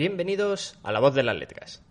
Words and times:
Bienvenidos 0.00 0.78
a 0.82 0.92
La 0.92 1.00
Voz 1.00 1.14
de 1.14 1.22
las 1.22 1.36
Letras. 1.36 1.82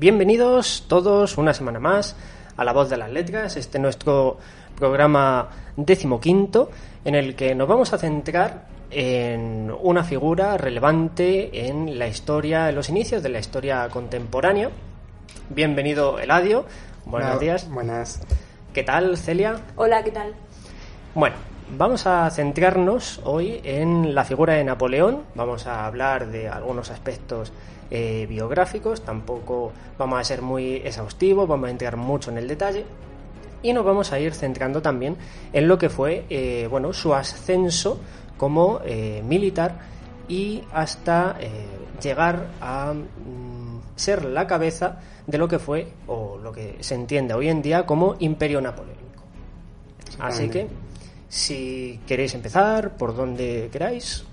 Bienvenidos 0.00 0.86
todos 0.88 1.36
una 1.36 1.52
semana 1.52 1.78
más 1.78 2.16
a 2.56 2.64
La 2.64 2.72
Voz 2.72 2.88
de 2.88 2.96
las 2.96 3.10
Letras, 3.10 3.58
este 3.58 3.78
nuestro 3.78 4.38
programa 4.74 5.50
decimoquinto, 5.76 6.70
en 7.04 7.14
el 7.14 7.36
que 7.36 7.54
nos 7.54 7.68
vamos 7.68 7.92
a 7.92 7.98
centrar 7.98 8.64
en 8.90 9.70
una 9.82 10.02
figura 10.02 10.56
relevante 10.56 11.66
en 11.68 11.98
la 11.98 12.08
historia, 12.08 12.70
en 12.70 12.76
los 12.76 12.88
inicios 12.88 13.22
de 13.22 13.28
la 13.28 13.40
historia 13.40 13.90
contemporánea. 13.90 14.70
Bienvenido, 15.50 16.18
Eladio. 16.18 16.64
Buenos 17.04 17.32
Hola, 17.32 17.38
días. 17.38 17.68
Buenas. 17.68 18.22
¿Qué 18.72 18.82
tal, 18.82 19.18
Celia? 19.18 19.60
Hola, 19.76 20.02
¿qué 20.02 20.12
tal? 20.12 20.32
Bueno, 21.14 21.36
vamos 21.76 22.06
a 22.06 22.28
centrarnos 22.30 23.20
hoy 23.24 23.60
en 23.64 24.14
la 24.14 24.24
figura 24.24 24.54
de 24.54 24.64
Napoleón. 24.64 25.22
Vamos 25.34 25.66
a 25.66 25.86
hablar 25.86 26.28
de 26.30 26.48
algunos 26.48 26.90
aspectos 26.90 27.52
eh, 27.90 28.26
biográficos. 28.28 29.02
Tampoco 29.02 29.72
vamos 29.98 30.20
a 30.20 30.24
ser 30.24 30.42
muy 30.42 30.76
exhaustivos, 30.76 31.48
vamos 31.48 31.68
a 31.68 31.70
entrar 31.70 31.96
mucho 31.96 32.30
en 32.30 32.38
el 32.38 32.48
detalle. 32.48 32.84
Y 33.62 33.72
nos 33.72 33.84
vamos 33.84 34.12
a 34.12 34.18
ir 34.18 34.32
centrando 34.34 34.80
también 34.80 35.16
en 35.52 35.68
lo 35.68 35.78
que 35.78 35.88
fue 35.88 36.24
eh, 36.30 36.66
bueno, 36.70 36.92
su 36.92 37.14
ascenso 37.14 38.00
como 38.36 38.80
eh, 38.84 39.22
militar 39.24 39.78
y 40.28 40.62
hasta 40.72 41.36
llegar 42.00 42.46
a 42.60 42.94
mm, 42.94 43.80
ser 43.96 44.24
la 44.24 44.46
cabeza 44.46 45.00
de 45.26 45.36
lo 45.38 45.48
que 45.48 45.58
fue 45.58 45.88
o 46.06 46.38
lo 46.38 46.52
que 46.52 46.78
se 46.80 46.94
entiende 46.94 47.34
hoy 47.34 47.48
en 47.48 47.60
día 47.60 47.84
como 47.84 48.16
Imperio 48.20 48.60
Napoleónico. 48.60 49.00
Así 50.18 50.48
que, 50.48 50.68
si 51.30 52.00
queréis 52.06 52.34
empezar, 52.34 52.96
por 52.96 53.14
donde 53.14 53.70
queráis. 53.72 54.24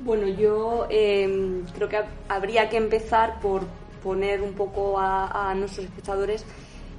Bueno, 0.00 0.26
yo 0.26 0.88
eh, 0.90 1.62
creo 1.74 1.88
que 1.88 2.00
habría 2.28 2.68
que 2.68 2.76
empezar 2.76 3.40
por 3.40 3.62
poner 4.02 4.42
un 4.42 4.52
poco 4.52 4.98
a, 4.98 5.50
a 5.50 5.54
nuestros 5.54 5.86
espectadores 5.86 6.44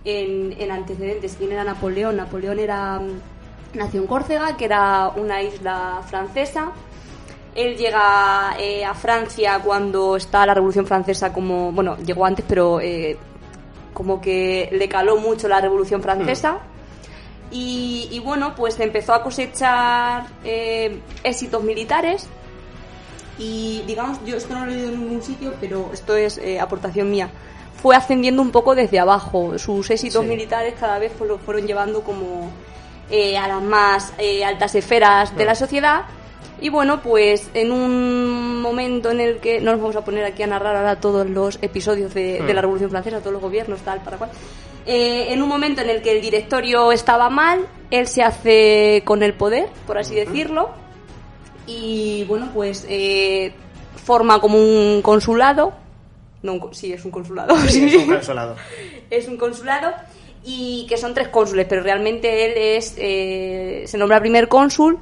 en, 0.06 0.56
en 0.58 0.72
antecedentes. 0.72 1.36
¿Quién 1.38 1.52
era 1.52 1.66
Napoleón? 1.66 2.16
Napoleón 2.16 2.60
era 2.60 2.98
mm, 3.00 3.78
nació 3.78 4.02
en 4.02 4.08
Córcega, 4.08 4.56
que 4.56 4.66
era 4.66 5.10
una 5.10 5.44
isla 5.44 6.02
francesa. 6.08 6.72
Él 7.56 7.76
llega 7.76 8.56
eh, 8.58 8.86
a 8.86 8.94
Francia 8.94 9.60
cuando 9.64 10.16
está 10.16 10.46
la 10.46 10.54
Revolución 10.54 10.88
Francesa 10.88 11.34
como... 11.34 11.74
Bueno, 11.74 11.98
llegó 11.98 12.26
antes, 12.26 12.46
pero 12.48 12.80
eh, 12.80 13.18
como 13.94 14.22
que 14.22 14.70
le 14.72 14.88
caló 14.88 15.18
mucho 15.18 15.50
la 15.50 15.60
Revolución 15.60 16.02
Francesa. 16.02 16.60
Y, 17.54 18.10
y 18.12 18.20
bueno, 18.20 18.56
pues 18.56 18.80
empezó 18.80 19.14
a 19.14 19.24
cosechar 19.24 20.26
eh, 20.44 21.00
éxitos 21.24 21.64
militares. 21.64 22.28
Y 23.40 23.84
digamos, 23.88 24.20
yo 24.26 24.36
esto 24.38 24.54
no 24.54 24.66
lo 24.66 24.72
he 24.72 24.76
leído 24.76 24.90
en 24.90 25.00
ningún 25.00 25.22
sitio, 25.24 25.54
pero 25.62 25.90
esto 25.94 26.16
es 26.16 26.38
eh, 26.40 26.60
aportación 26.60 27.10
mía. 27.10 27.30
Fue 27.82 27.96
ascendiendo 27.96 28.42
un 28.42 28.52
poco 28.52 28.76
desde 28.76 29.00
abajo. 29.00 29.58
Sus 29.60 29.90
éxitos 29.90 30.24
Sí. 30.24 30.28
militares 30.30 30.74
cada 30.80 31.00
vez 31.00 31.12
lo 31.26 31.38
fueron 31.38 31.66
llevando 31.68 32.02
como 32.02 32.50
eh, 33.10 33.38
a 33.38 33.48
las 33.48 33.62
más 33.62 34.14
eh, 34.18 34.44
altas 34.46 34.74
esferas 34.76 35.36
de 35.36 35.46
la 35.46 35.56
sociedad. 35.56 36.04
Y 36.62 36.70
bueno, 36.70 37.02
pues 37.02 37.50
en 37.54 37.72
un 37.72 38.62
momento 38.62 39.12
en 39.12 39.20
el 39.20 39.38
que 39.40 39.60
no 39.60 39.72
nos 39.74 39.82
vamos 39.82 39.96
a 39.98 40.06
poner 40.06 40.24
aquí 40.24 40.44
a 40.44 40.48
narrar 40.48 40.76
ahora 40.78 40.96
todos 40.96 41.30
los 41.30 41.60
episodios 41.62 42.14
de, 42.14 42.42
de 42.42 42.54
la 42.54 42.62
Revolución 42.62 42.90
Francesa, 42.90 43.20
todos 43.20 43.34
los 43.34 43.42
gobiernos, 43.42 43.82
tal, 43.82 44.00
para 44.02 44.18
cual. 44.18 44.30
Eh, 44.86 45.34
en 45.34 45.42
un 45.42 45.50
momento 45.50 45.82
en 45.82 45.90
el 45.90 46.02
que 46.02 46.12
el 46.12 46.22
directorio 46.22 46.92
estaba 46.92 47.30
mal, 47.30 47.66
él 47.90 48.08
se 48.08 48.22
hace 48.22 49.02
con 49.06 49.24
el 49.24 49.34
poder, 49.34 49.70
por 49.88 49.98
así 49.98 50.16
decirlo, 50.16 50.72
y 51.66 52.26
bueno, 52.28 52.50
pues 52.54 52.86
eh, 52.90 53.54
forma 54.04 54.40
como 54.40 54.58
un 54.58 55.02
consulado. 55.02 55.74
No, 56.42 56.54
un 56.54 56.74
sí, 56.74 56.92
es 56.92 57.06
un 57.06 57.12
consulado. 57.12 57.56
Sí, 57.68 57.86
es 57.88 57.96
un 57.96 58.08
consolado. 58.08 58.56
es 59.10 59.28
un 59.28 59.38
consulado 59.38 59.94
y 60.44 60.86
que 60.90 60.98
son 60.98 61.14
tres 61.14 61.30
cónsules, 61.30 61.66
pero 61.70 61.82
realmente 61.84 62.46
él 62.46 62.78
es 62.78 62.96
eh, 62.98 63.84
se 63.86 63.98
nombra 63.98 64.20
primer 64.20 64.50
cónsul 64.50 65.00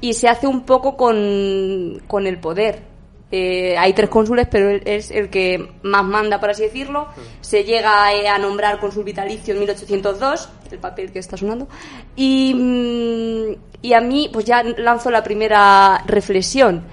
y 0.00 0.14
se 0.14 0.28
hace 0.28 0.46
un 0.46 0.62
poco 0.62 0.96
con, 0.96 2.02
con 2.06 2.26
el 2.26 2.38
poder. 2.38 2.82
Eh, 3.30 3.76
hay 3.76 3.92
tres 3.92 4.08
cónsules, 4.08 4.48
pero 4.50 4.70
él 4.70 4.82
es 4.86 5.10
el 5.10 5.28
que 5.28 5.68
más 5.82 6.02
manda, 6.04 6.40
por 6.40 6.50
así 6.50 6.62
decirlo. 6.62 7.08
Se 7.42 7.64
llega 7.64 8.12
eh, 8.14 8.26
a 8.28 8.38
nombrar 8.38 8.80
cónsul 8.80 9.04
vitalicio 9.04 9.52
en 9.52 9.60
1802, 9.60 10.48
el 10.70 10.78
papel 10.78 11.12
que 11.12 11.18
está 11.18 11.36
sonando. 11.36 11.68
Y, 12.16 12.54
mm, 12.54 13.56
y 13.82 13.92
a 13.92 14.00
mí, 14.00 14.30
pues 14.32 14.44
ya 14.46 14.62
lanzo 14.62 15.10
la 15.10 15.22
primera 15.22 16.02
reflexión. 16.06 16.84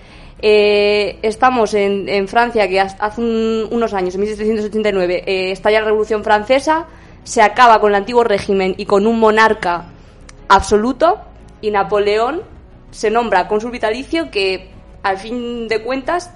Eh, 0.41 1.19
estamos 1.21 1.73
en, 1.73 2.09
en 2.09 2.27
Francia, 2.27 2.67
que 2.67 2.81
hace 2.81 3.21
un- 3.21 3.67
unos 3.71 3.93
años, 3.93 4.13
en 4.15 4.21
1789, 4.21 5.23
eh, 5.25 5.51
estalla 5.51 5.79
la 5.79 5.85
Revolución 5.85 6.23
Francesa, 6.23 6.85
se 7.23 7.41
acaba 7.41 7.79
con 7.79 7.91
el 7.91 7.95
antiguo 7.95 8.23
régimen 8.25 8.75
y 8.77 8.85
con 8.85 9.07
un 9.07 9.17
monarca 9.19 9.85
absoluto, 10.49 11.19
y 11.61 11.71
Napoleón 11.71 12.41
se 12.91 13.09
nombra 13.09 13.47
cónsul 13.47 13.71
vitalicio, 13.71 14.29
que 14.29 14.69
al 15.05 15.17
fin 15.19 15.67
de 15.67 15.81
cuentas 15.83 16.31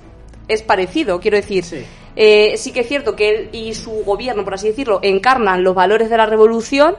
es 0.48 0.62
parecido, 0.62 1.20
quiero 1.20 1.38
decir. 1.38 1.64
Sí. 1.64 1.84
Eh, 2.16 2.56
sí 2.58 2.72
que 2.72 2.82
es 2.82 2.88
cierto 2.88 3.16
que 3.16 3.30
él 3.30 3.50
y 3.52 3.74
su 3.74 4.04
gobierno, 4.04 4.44
por 4.44 4.54
así 4.54 4.68
decirlo, 4.68 5.00
encarnan 5.02 5.64
los 5.64 5.74
valores 5.74 6.10
de 6.10 6.18
la 6.18 6.26
revolución, 6.26 6.96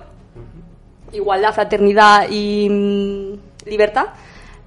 igualdad, 1.12 1.52
fraternidad 1.54 2.28
y 2.30 2.68
mm, 2.70 3.68
libertad, 3.68 4.06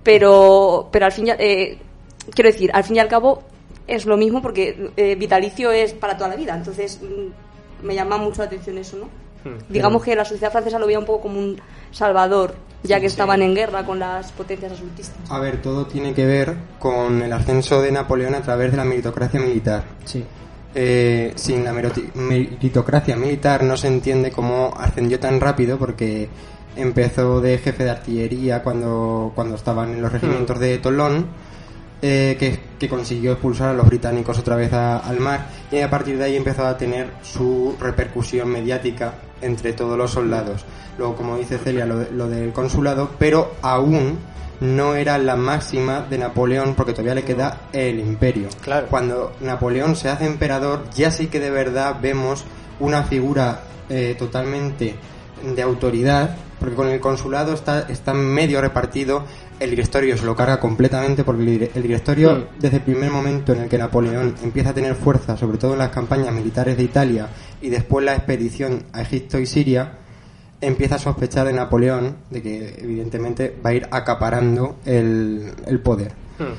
pero, 0.03 0.89
pero 0.91 1.05
al 1.05 1.11
fin 1.11 1.27
y 1.27 1.29
al- 1.31 1.41
eh, 1.41 1.77
quiero 2.33 2.49
decir, 2.51 2.71
al 2.73 2.83
fin 2.83 2.97
y 2.97 2.99
al 2.99 3.07
cabo 3.07 3.43
es 3.87 4.05
lo 4.05 4.15
mismo 4.17 4.41
porque 4.41 4.91
eh, 4.95 5.15
vitalicio 5.15 5.71
es 5.71 5.93
para 5.93 6.15
toda 6.17 6.29
la 6.29 6.35
vida, 6.35 6.55
entonces 6.55 6.99
mm, 7.01 7.85
me 7.85 7.95
llama 7.95 8.17
mucho 8.17 8.41
la 8.41 8.47
atención 8.47 8.77
eso, 8.77 8.97
¿no? 8.97 9.05
Hmm. 9.49 9.57
Digamos 9.69 10.03
que 10.03 10.15
la 10.15 10.23
sociedad 10.25 10.51
francesa 10.51 10.79
lo 10.79 10.85
veía 10.85 10.99
un 10.99 11.05
poco 11.05 11.23
como 11.23 11.39
un 11.39 11.59
salvador, 11.91 12.55
ya 12.83 12.99
que 12.99 13.05
estaban 13.07 13.41
en 13.41 13.55
guerra 13.55 13.85
con 13.85 13.99
las 13.99 14.31
potencias 14.31 14.73
absolutistas. 14.73 15.17
A 15.29 15.39
ver, 15.39 15.61
todo 15.61 15.87
tiene 15.87 16.13
que 16.13 16.25
ver 16.25 16.55
con 16.79 17.21
el 17.21 17.31
ascenso 17.31 17.81
de 17.81 17.91
Napoleón 17.91 18.35
a 18.35 18.41
través 18.41 18.71
de 18.71 18.77
la 18.77 18.83
meritocracia 18.83 19.39
militar. 19.39 19.83
Sí. 20.05 20.23
Eh, 20.75 21.33
sin 21.35 21.63
la 21.63 21.71
meritocracia 21.71 23.15
militar 23.15 23.63
no 23.63 23.77
se 23.77 23.87
entiende 23.87 24.31
cómo 24.31 24.73
ascendió 24.75 25.19
tan 25.19 25.39
rápido 25.39 25.77
porque 25.77 26.27
empezó 26.75 27.41
de 27.41 27.59
jefe 27.59 27.83
de 27.83 27.91
artillería 27.91 28.63
cuando, 28.63 29.31
cuando 29.35 29.55
estaban 29.55 29.91
en 29.91 30.01
los 30.01 30.11
regimientos 30.11 30.59
de 30.59 30.79
Tolón, 30.79 31.27
eh, 32.05 32.35
que, 32.37 32.59
que 32.77 32.89
consiguió 32.89 33.31
expulsar 33.31 33.69
a 33.69 33.73
los 33.73 33.87
británicos 33.87 34.37
otra 34.37 34.57
vez 34.57 34.73
a- 34.73 34.97
al 34.97 35.19
mar 35.21 35.47
y 35.71 35.79
a 35.79 35.89
partir 35.89 36.17
de 36.17 36.25
ahí 36.25 36.35
empezó 36.35 36.65
a 36.67 36.77
tener 36.77 37.07
su 37.23 37.75
repercusión 37.79 38.49
mediática 38.49 39.13
entre 39.41 39.71
todos 39.73 39.97
los 39.97 40.11
soldados. 40.11 40.65
Luego, 40.97 41.15
como 41.15 41.37
dice 41.37 41.57
Celia, 41.57 41.85
lo, 41.85 41.97
de- 41.99 42.11
lo 42.11 42.27
del 42.27 42.51
consulado, 42.51 43.09
pero 43.17 43.53
aún 43.61 44.19
no 44.59 44.95
era 44.95 45.17
la 45.17 45.35
máxima 45.37 46.01
de 46.09 46.17
Napoleón 46.17 46.75
porque 46.75 46.91
todavía 46.91 47.15
le 47.15 47.23
queda 47.23 47.61
el 47.73 47.99
imperio. 47.99 48.49
Claro. 48.61 48.87
Cuando 48.89 49.31
Napoleón 49.41 49.95
se 49.95 50.09
hace 50.09 50.25
emperador, 50.25 50.83
ya 50.95 51.09
sí 51.09 51.27
que 51.27 51.39
de 51.39 51.49
verdad 51.51 51.97
vemos 52.01 52.43
una 52.79 53.03
figura 53.03 53.61
eh, 53.89 54.15
totalmente 54.19 54.95
de 55.55 55.61
autoridad, 55.61 56.35
porque 56.59 56.75
con 56.75 56.87
el 56.87 56.99
consulado 57.01 57.53
está, 57.53 57.81
está 57.89 58.13
medio 58.13 58.61
repartido, 58.61 59.25
el 59.59 59.69
directorio 59.69 60.17
se 60.17 60.25
lo 60.25 60.35
carga 60.35 60.59
completamente, 60.59 61.23
porque 61.23 61.43
el, 61.43 61.47
dire- 61.49 61.69
el 61.75 61.81
directorio, 61.83 62.35
Hmm. 62.35 62.43
desde 62.59 62.77
el 62.77 62.83
primer 62.83 63.09
momento 63.11 63.53
en 63.53 63.61
el 63.63 63.69
que 63.69 63.77
Napoleón 63.77 64.35
empieza 64.43 64.69
a 64.71 64.73
tener 64.73 64.95
fuerza, 64.95 65.37
sobre 65.37 65.57
todo 65.57 65.73
en 65.73 65.79
las 65.79 65.89
campañas 65.89 66.33
militares 66.33 66.75
de 66.77 66.83
Italia 66.83 67.27
y 67.61 67.69
después 67.69 68.05
la 68.05 68.15
expedición 68.15 68.83
a 68.93 69.01
Egipto 69.01 69.39
y 69.39 69.45
Siria, 69.45 69.93
empieza 70.61 70.95
a 70.95 70.99
sospechar 70.99 71.45
de 71.47 71.53
Napoleón, 71.53 72.15
de 72.29 72.41
que 72.41 72.75
evidentemente 72.81 73.53
va 73.65 73.71
a 73.71 73.73
ir 73.73 73.87
acaparando 73.91 74.77
el, 74.85 75.51
el 75.67 75.79
poder. 75.79 76.11
Hmm. 76.39 76.53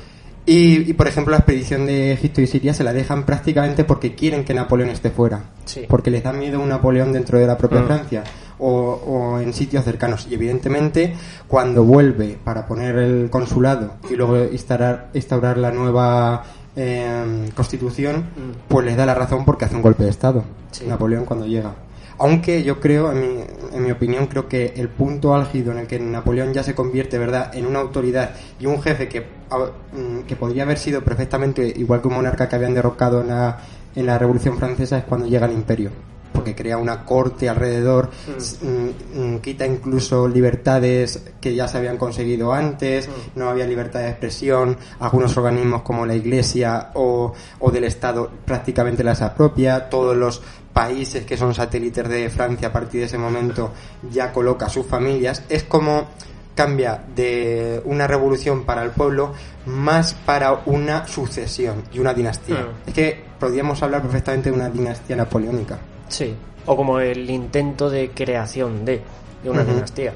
Y, 0.47 0.91
y, 0.91 0.93
por 0.93 1.07
ejemplo, 1.07 1.31
la 1.31 1.37
expedición 1.37 1.87
de 1.87 2.11
Egipto 2.13 2.39
y 2.39 2.45
Siria 2.45 2.71
se 2.71 2.83
la 2.83 2.93
dejan 2.93 3.23
prácticamente 3.25 3.83
porque 3.83 4.13
quieren 4.13 4.43
que 4.45 4.53
Napoleón 4.53 4.91
esté 4.91 5.09
fuera. 5.09 5.41
Sí. 5.65 5.85
Porque 5.89 6.11
les 6.11 6.21
da 6.23 6.31
miedo 6.33 6.59
un 6.59 6.69
Napoleón 6.69 7.11
dentro 7.11 7.39
de 7.39 7.47
la 7.47 7.57
propia 7.57 7.81
Mm. 7.81 7.85
Francia. 7.87 8.23
O, 8.59 8.69
o 8.69 9.39
en 9.39 9.53
sitios 9.53 9.83
cercanos. 9.83 10.27
Y 10.29 10.33
evidentemente, 10.33 11.15
cuando 11.47 11.83
vuelve 11.83 12.37
para 12.43 12.67
poner 12.67 12.97
el 12.97 13.29
consulado 13.29 13.93
y 14.09 14.15
luego 14.15 14.37
instaurar, 14.51 15.09
instaurar 15.13 15.57
la 15.57 15.71
nueva 15.71 16.43
eh, 16.75 17.49
constitución, 17.55 18.25
pues 18.67 18.85
les 18.85 18.97
da 18.97 19.05
la 19.05 19.13
razón 19.13 19.45
porque 19.45 19.65
hace 19.65 19.75
un 19.75 19.81
golpe 19.81 20.03
de 20.03 20.09
Estado. 20.09 20.43
Sí. 20.71 20.85
Napoleón 20.85 21.25
cuando 21.25 21.45
llega. 21.45 21.73
Aunque 22.17 22.63
yo 22.63 22.79
creo, 22.79 23.11
en 23.11 23.19
mi, 23.19 23.43
en 23.73 23.83
mi 23.83 23.91
opinión, 23.91 24.27
creo 24.27 24.47
que 24.47 24.73
el 24.77 24.87
punto 24.87 25.35
álgido 25.35 25.73
en 25.73 25.79
el 25.79 25.87
que 25.87 25.99
Napoleón 25.99 26.53
ya 26.53 26.63
se 26.63 26.73
convierte, 26.73 27.17
¿verdad?, 27.17 27.53
en 27.53 27.65
una 27.65 27.79
autoridad 27.79 28.31
y 28.57 28.67
un 28.67 28.81
jefe 28.81 29.09
que, 29.09 29.21
mm, 29.21 30.21
que 30.25 30.35
podría 30.37 30.63
haber 30.63 30.77
sido 30.77 31.03
perfectamente 31.03 31.73
igual 31.75 32.01
que 32.01 32.07
un 32.07 32.15
monarca 32.15 32.47
que 32.47 32.55
habían 32.55 32.73
derrocado 32.73 33.21
en 33.21 33.27
la, 33.27 33.59
en 33.95 34.05
la 34.05 34.17
Revolución 34.17 34.57
Francesa 34.57 34.97
es 34.97 35.03
cuando 35.03 35.27
llega 35.27 35.45
al 35.45 35.51
imperio. 35.51 35.91
Porque 36.35 36.53
crea 36.53 36.77
una 36.77 37.05
corte 37.05 37.49
alrededor, 37.49 38.09
s- 38.37 38.57
mm, 38.63 39.35
mm, 39.35 39.39
quita 39.39 39.65
incluso 39.65 40.27
libertades 40.27 41.21
que 41.41 41.55
ya 41.55 41.67
se 41.67 41.77
habían 41.77 41.97
conseguido 41.97 42.53
antes, 42.53 43.09
no 43.35 43.49
había 43.49 43.65
libertad 43.65 44.01
de 44.01 44.09
expresión, 44.09 44.77
algunos 44.99 45.35
organismos 45.37 45.81
como 45.81 46.05
la 46.05 46.13
Iglesia 46.15 46.91
o, 46.93 47.33
o 47.59 47.71
del 47.71 47.85
Estado 47.85 48.29
prácticamente 48.45 49.03
las 49.03 49.21
apropia, 49.21 49.89
todos 49.89 50.15
los 50.15 50.41
países 50.73 51.25
que 51.25 51.37
son 51.37 51.53
satélites 51.53 52.07
de 52.09 52.29
Francia 52.29 52.67
a 52.67 52.73
partir 52.73 52.99
de 52.99 53.05
ese 53.07 53.17
momento 53.17 53.71
ya 54.11 54.33
coloca 54.33 54.67
sus 54.67 54.85
familias, 54.85 55.43
es 55.47 55.63
como 55.63 56.07
cambia 56.53 57.01
de 57.15 57.81
una 57.85 58.07
revolución 58.07 58.63
para 58.63 58.83
el 58.83 58.91
pueblo 58.91 59.33
más 59.65 60.13
para 60.25 60.61
una 60.65 61.05
sucesión 61.07 61.83
y 61.93 61.99
una 61.99 62.13
dinastía. 62.13 62.61
Mm. 62.61 62.87
Es 62.89 62.93
que 62.93 63.23
podríamos 63.39 63.81
hablar 63.83 64.01
perfectamente 64.01 64.49
de 64.51 64.55
una 64.55 64.69
dinastía 64.69 65.15
napoleónica. 65.17 65.77
Sí, 66.07 66.33
o 66.65 66.75
como 66.75 66.99
el 66.99 67.29
intento 67.29 67.89
de 67.89 68.09
creación 68.09 68.85
de, 68.85 69.01
de 69.43 69.49
una 69.49 69.63
dinastía. 69.63 70.13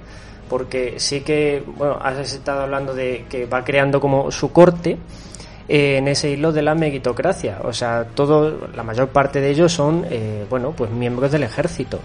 Porque 0.50 0.96
sí 0.98 1.22
que, 1.22 1.64
bueno, 1.78 2.00
has 2.02 2.34
estado 2.34 2.62
hablando 2.62 2.94
de 2.94 3.26
que 3.30 3.46
va 3.46 3.64
creando 3.64 4.02
como 4.02 4.32
su 4.32 4.52
corte 4.52 4.98
eh, 5.68 5.98
en 5.98 6.08
ese 6.08 6.32
hilo 6.32 6.52
de 6.52 6.64
la 6.64 6.74
meritocracia. 6.74 7.60
O 7.64 7.74
sea, 7.74 8.06
todo, 8.16 8.70
la 8.76 8.84
mayor 8.84 9.10
parte 9.10 9.40
de 9.40 9.52
ellos 9.52 9.72
son, 9.72 10.06
eh, 10.10 10.46
bueno, 10.50 10.74
pues 10.76 10.90
miembros 10.90 11.32
del 11.32 11.44
ejército. 11.44 12.00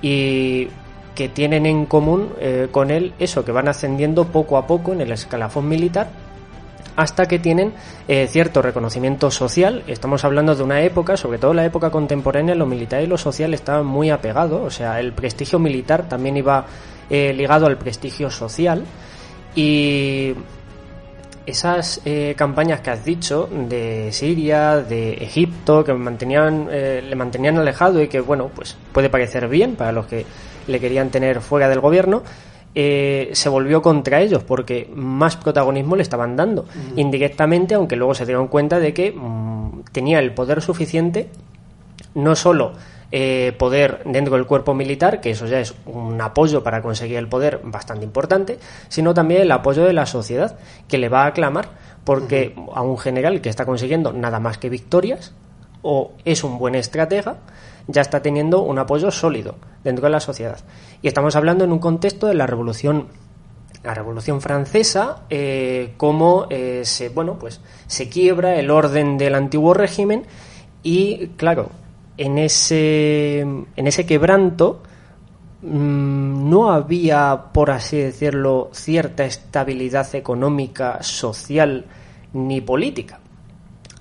Y 0.00 0.68
que 1.14 1.28
tienen 1.28 1.66
en 1.66 1.84
común 1.84 2.30
eh, 2.40 2.68
con 2.70 2.90
él 2.90 3.12
eso, 3.18 3.44
que 3.44 3.52
van 3.52 3.68
ascendiendo 3.68 4.24
poco 4.24 4.56
a 4.56 4.66
poco 4.66 4.92
en 4.92 5.02
el 5.02 5.12
escalafón 5.12 5.68
militar 5.68 6.08
hasta 6.96 7.26
que 7.26 7.38
tienen 7.38 7.72
eh, 8.08 8.26
cierto 8.28 8.62
reconocimiento 8.62 9.30
social. 9.30 9.82
Estamos 9.86 10.24
hablando 10.24 10.54
de 10.54 10.62
una 10.62 10.82
época, 10.82 11.16
sobre 11.16 11.38
todo 11.38 11.54
la 11.54 11.64
época 11.64 11.90
contemporánea, 11.90 12.54
lo 12.54 12.66
militar 12.66 13.02
y 13.02 13.06
lo 13.06 13.16
social 13.16 13.54
estaban 13.54 13.86
muy 13.86 14.10
apegados, 14.10 14.60
o 14.62 14.70
sea, 14.70 15.00
el 15.00 15.12
prestigio 15.12 15.58
militar 15.58 16.08
también 16.08 16.36
iba 16.36 16.66
eh, 17.08 17.32
ligado 17.32 17.66
al 17.66 17.78
prestigio 17.78 18.30
social 18.30 18.84
y 19.54 20.34
esas 21.44 22.00
eh, 22.04 22.34
campañas 22.36 22.80
que 22.80 22.90
has 22.90 23.04
dicho 23.04 23.48
de 23.50 24.10
Siria, 24.12 24.76
de 24.76 25.14
Egipto, 25.14 25.82
que 25.82 25.92
mantenían, 25.92 26.68
le 26.70 27.16
mantenían 27.16 27.58
alejado 27.58 28.00
y 28.00 28.08
que, 28.08 28.20
bueno, 28.20 28.50
pues 28.54 28.76
puede 28.92 29.10
parecer 29.10 29.48
bien 29.48 29.74
para 29.74 29.90
los 29.90 30.06
que 30.06 30.24
le 30.68 30.78
querían 30.78 31.10
tener 31.10 31.40
fuera 31.40 31.68
del 31.68 31.80
gobierno, 31.80 32.22
eh, 32.74 33.30
se 33.32 33.48
volvió 33.48 33.82
contra 33.82 34.20
ellos 34.20 34.42
porque 34.42 34.90
más 34.94 35.36
protagonismo 35.36 35.96
le 35.96 36.02
estaban 36.02 36.36
dando 36.36 36.66
indirectamente, 36.96 37.74
aunque 37.74 37.96
luego 37.96 38.14
se 38.14 38.24
dieron 38.24 38.48
cuenta 38.48 38.80
de 38.80 38.94
que 38.94 39.12
mm, 39.12 39.84
tenía 39.92 40.18
el 40.18 40.32
poder 40.32 40.62
suficiente 40.62 41.28
no 42.14 42.34
solo 42.34 42.72
eh, 43.14 43.54
poder 43.58 44.00
dentro 44.06 44.36
del 44.36 44.46
cuerpo 44.46 44.72
militar, 44.72 45.20
que 45.20 45.32
eso 45.32 45.46
ya 45.46 45.60
es 45.60 45.74
un 45.84 46.18
apoyo 46.20 46.62
para 46.62 46.80
conseguir 46.80 47.18
el 47.18 47.28
poder 47.28 47.60
bastante 47.62 48.06
importante, 48.06 48.58
sino 48.88 49.12
también 49.12 49.42
el 49.42 49.52
apoyo 49.52 49.84
de 49.84 49.92
la 49.92 50.06
sociedad, 50.06 50.56
que 50.88 50.96
le 50.96 51.10
va 51.10 51.24
a 51.24 51.26
aclamar 51.26 51.68
porque 52.04 52.54
a 52.74 52.80
un 52.80 52.96
general 52.96 53.42
que 53.42 53.50
está 53.50 53.66
consiguiendo 53.66 54.14
nada 54.14 54.40
más 54.40 54.56
que 54.56 54.70
victorias, 54.70 55.34
o 55.82 56.12
es 56.24 56.42
un 56.42 56.58
buen 56.58 56.74
estratega, 56.74 57.36
ya 57.86 58.02
está 58.02 58.22
teniendo 58.22 58.62
un 58.62 58.78
apoyo 58.78 59.10
sólido 59.10 59.56
dentro 59.84 60.04
de 60.04 60.10
la 60.10 60.20
sociedad. 60.20 60.58
Y 61.02 61.08
estamos 61.08 61.36
hablando 61.36 61.64
en 61.64 61.72
un 61.72 61.78
contexto 61.78 62.26
de 62.26 62.34
la 62.34 62.46
revolución 62.46 63.08
la 63.82 63.94
Revolución 63.94 64.40
Francesa, 64.40 65.22
eh, 65.28 65.94
cómo 65.96 66.46
eh, 66.50 66.82
se, 66.84 67.08
bueno, 67.08 67.38
pues, 67.38 67.60
se 67.86 68.08
quiebra 68.08 68.54
el 68.56 68.70
orden 68.70 69.18
del 69.18 69.34
antiguo 69.34 69.74
régimen 69.74 70.24
y, 70.82 71.28
claro, 71.36 71.70
en 72.16 72.38
ese, 72.38 73.40
en 73.40 73.66
ese 73.76 74.06
quebranto 74.06 74.82
mm, 75.62 76.48
no 76.48 76.70
había, 76.70 77.46
por 77.52 77.70
así 77.70 77.98
decirlo, 77.98 78.70
cierta 78.72 79.24
estabilidad 79.24 80.14
económica, 80.14 81.02
social 81.02 81.86
ni 82.32 82.60
política. 82.60 83.18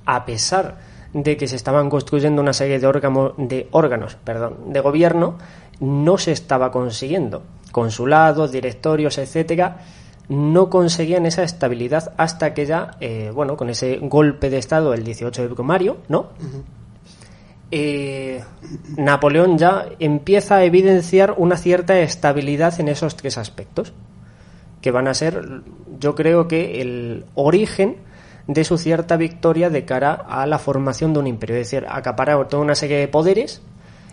A 0.05 0.25
pesar 0.25 0.90
de 1.13 1.37
que 1.37 1.47
se 1.47 1.55
estaban 1.55 1.89
construyendo 1.89 2.41
una 2.41 2.53
serie 2.53 2.79
de, 2.79 2.87
órgano- 2.87 3.33
de 3.37 3.67
órganos 3.71 4.15
perdón, 4.23 4.55
de 4.73 4.79
gobierno, 4.79 5.35
no 5.79 6.17
se 6.17 6.31
estaba 6.31 6.71
consiguiendo. 6.71 7.43
Consulados, 7.71 8.51
directorios, 8.51 9.17
etcétera, 9.17 9.77
no 10.29 10.69
conseguían 10.69 11.25
esa 11.25 11.43
estabilidad 11.43 12.13
hasta 12.17 12.53
que 12.53 12.65
ya, 12.65 12.91
eh, 13.01 13.31
bueno, 13.33 13.57
con 13.57 13.69
ese 13.69 13.97
golpe 14.01 14.49
de 14.49 14.57
Estado 14.57 14.93
el 14.93 15.03
18 15.03 15.41
de 15.41 15.47
Brumario, 15.49 15.97
¿no? 16.07 16.27
eh, 17.71 18.43
Napoleón 18.97 19.57
ya 19.57 19.85
empieza 19.99 20.55
a 20.57 20.63
evidenciar 20.65 21.35
una 21.37 21.57
cierta 21.57 21.97
estabilidad 21.99 22.79
en 22.79 22.89
esos 22.89 23.15
tres 23.15 23.37
aspectos, 23.37 23.93
que 24.81 24.91
van 24.91 25.07
a 25.07 25.13
ser, 25.13 25.61
yo 25.99 26.15
creo 26.15 26.47
que 26.47 26.81
el 26.81 27.25
origen 27.35 27.97
de 28.53 28.63
su 28.63 28.77
cierta 28.77 29.17
victoria 29.17 29.69
de 29.69 29.85
cara 29.85 30.13
a 30.13 30.45
la 30.45 30.59
formación 30.59 31.13
de 31.13 31.19
un 31.19 31.27
imperio, 31.27 31.55
es 31.57 31.69
decir, 31.71 31.85
acaparar 31.89 32.47
toda 32.47 32.63
una 32.63 32.75
serie 32.75 32.97
de 32.97 33.07
poderes, 33.07 33.61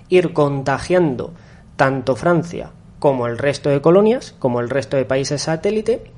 ir 0.08 0.32
contagiando 0.32 1.32
tanto 1.76 2.14
Francia 2.16 2.70
como 2.98 3.26
el 3.26 3.38
resto 3.38 3.68
de 3.70 3.80
colonias, 3.80 4.34
como 4.38 4.60
el 4.60 4.70
resto 4.70 4.96
de 4.96 5.04
países 5.04 5.42
satélite, 5.42 6.10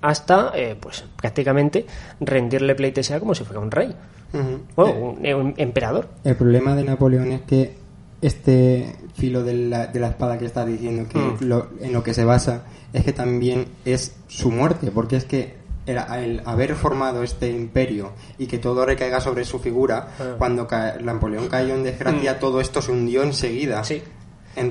hasta, 0.00 0.52
eh, 0.54 0.76
pues, 0.78 1.04
prácticamente 1.16 1.84
rendirle 2.20 2.74
pleitesía 2.74 3.18
como 3.18 3.34
si 3.34 3.44
fuera 3.44 3.60
un 3.60 3.70
rey. 3.70 3.94
Eh, 4.32 4.58
un, 4.76 5.24
eh, 5.24 5.34
un 5.34 5.54
emperador. 5.56 6.08
El 6.24 6.36
problema 6.36 6.74
de 6.74 6.84
Napoleón 6.84 7.32
es 7.32 7.40
que 7.42 7.76
este 8.20 8.94
filo 9.14 9.42
de 9.42 9.54
la, 9.54 9.86
de 9.86 10.00
la 10.00 10.08
espada 10.08 10.38
que 10.38 10.46
estás 10.46 10.66
diciendo, 10.66 11.08
que 11.08 11.18
Mm. 11.18 11.36
lo- 11.48 11.68
en 11.80 11.92
lo 11.92 12.02
que 12.02 12.14
se 12.14 12.24
basa, 12.24 12.64
es 12.92 13.04
que 13.04 13.12
también 13.12 13.66
es 13.84 14.16
su 14.28 14.50
muerte, 14.50 14.90
porque 14.92 15.16
es 15.16 15.24
que 15.24 15.56
el, 15.88 15.98
el 16.22 16.42
haber 16.44 16.74
formado 16.74 17.22
este 17.22 17.50
imperio 17.50 18.12
y 18.38 18.46
que 18.46 18.58
todo 18.58 18.84
recaiga 18.86 19.20
sobre 19.20 19.44
su 19.44 19.58
figura, 19.58 20.08
Ah. 20.20 20.34
cuando 20.38 20.66
ca- 20.68 20.96
Napoleón 21.00 21.48
cayó 21.48 21.74
en 21.74 21.82
desgracia, 21.82 22.38
todo 22.38 22.60
esto 22.60 22.80
se 22.82 22.92
hundió 22.92 23.22
enseguida. 23.22 23.82
Sí. 23.84 24.02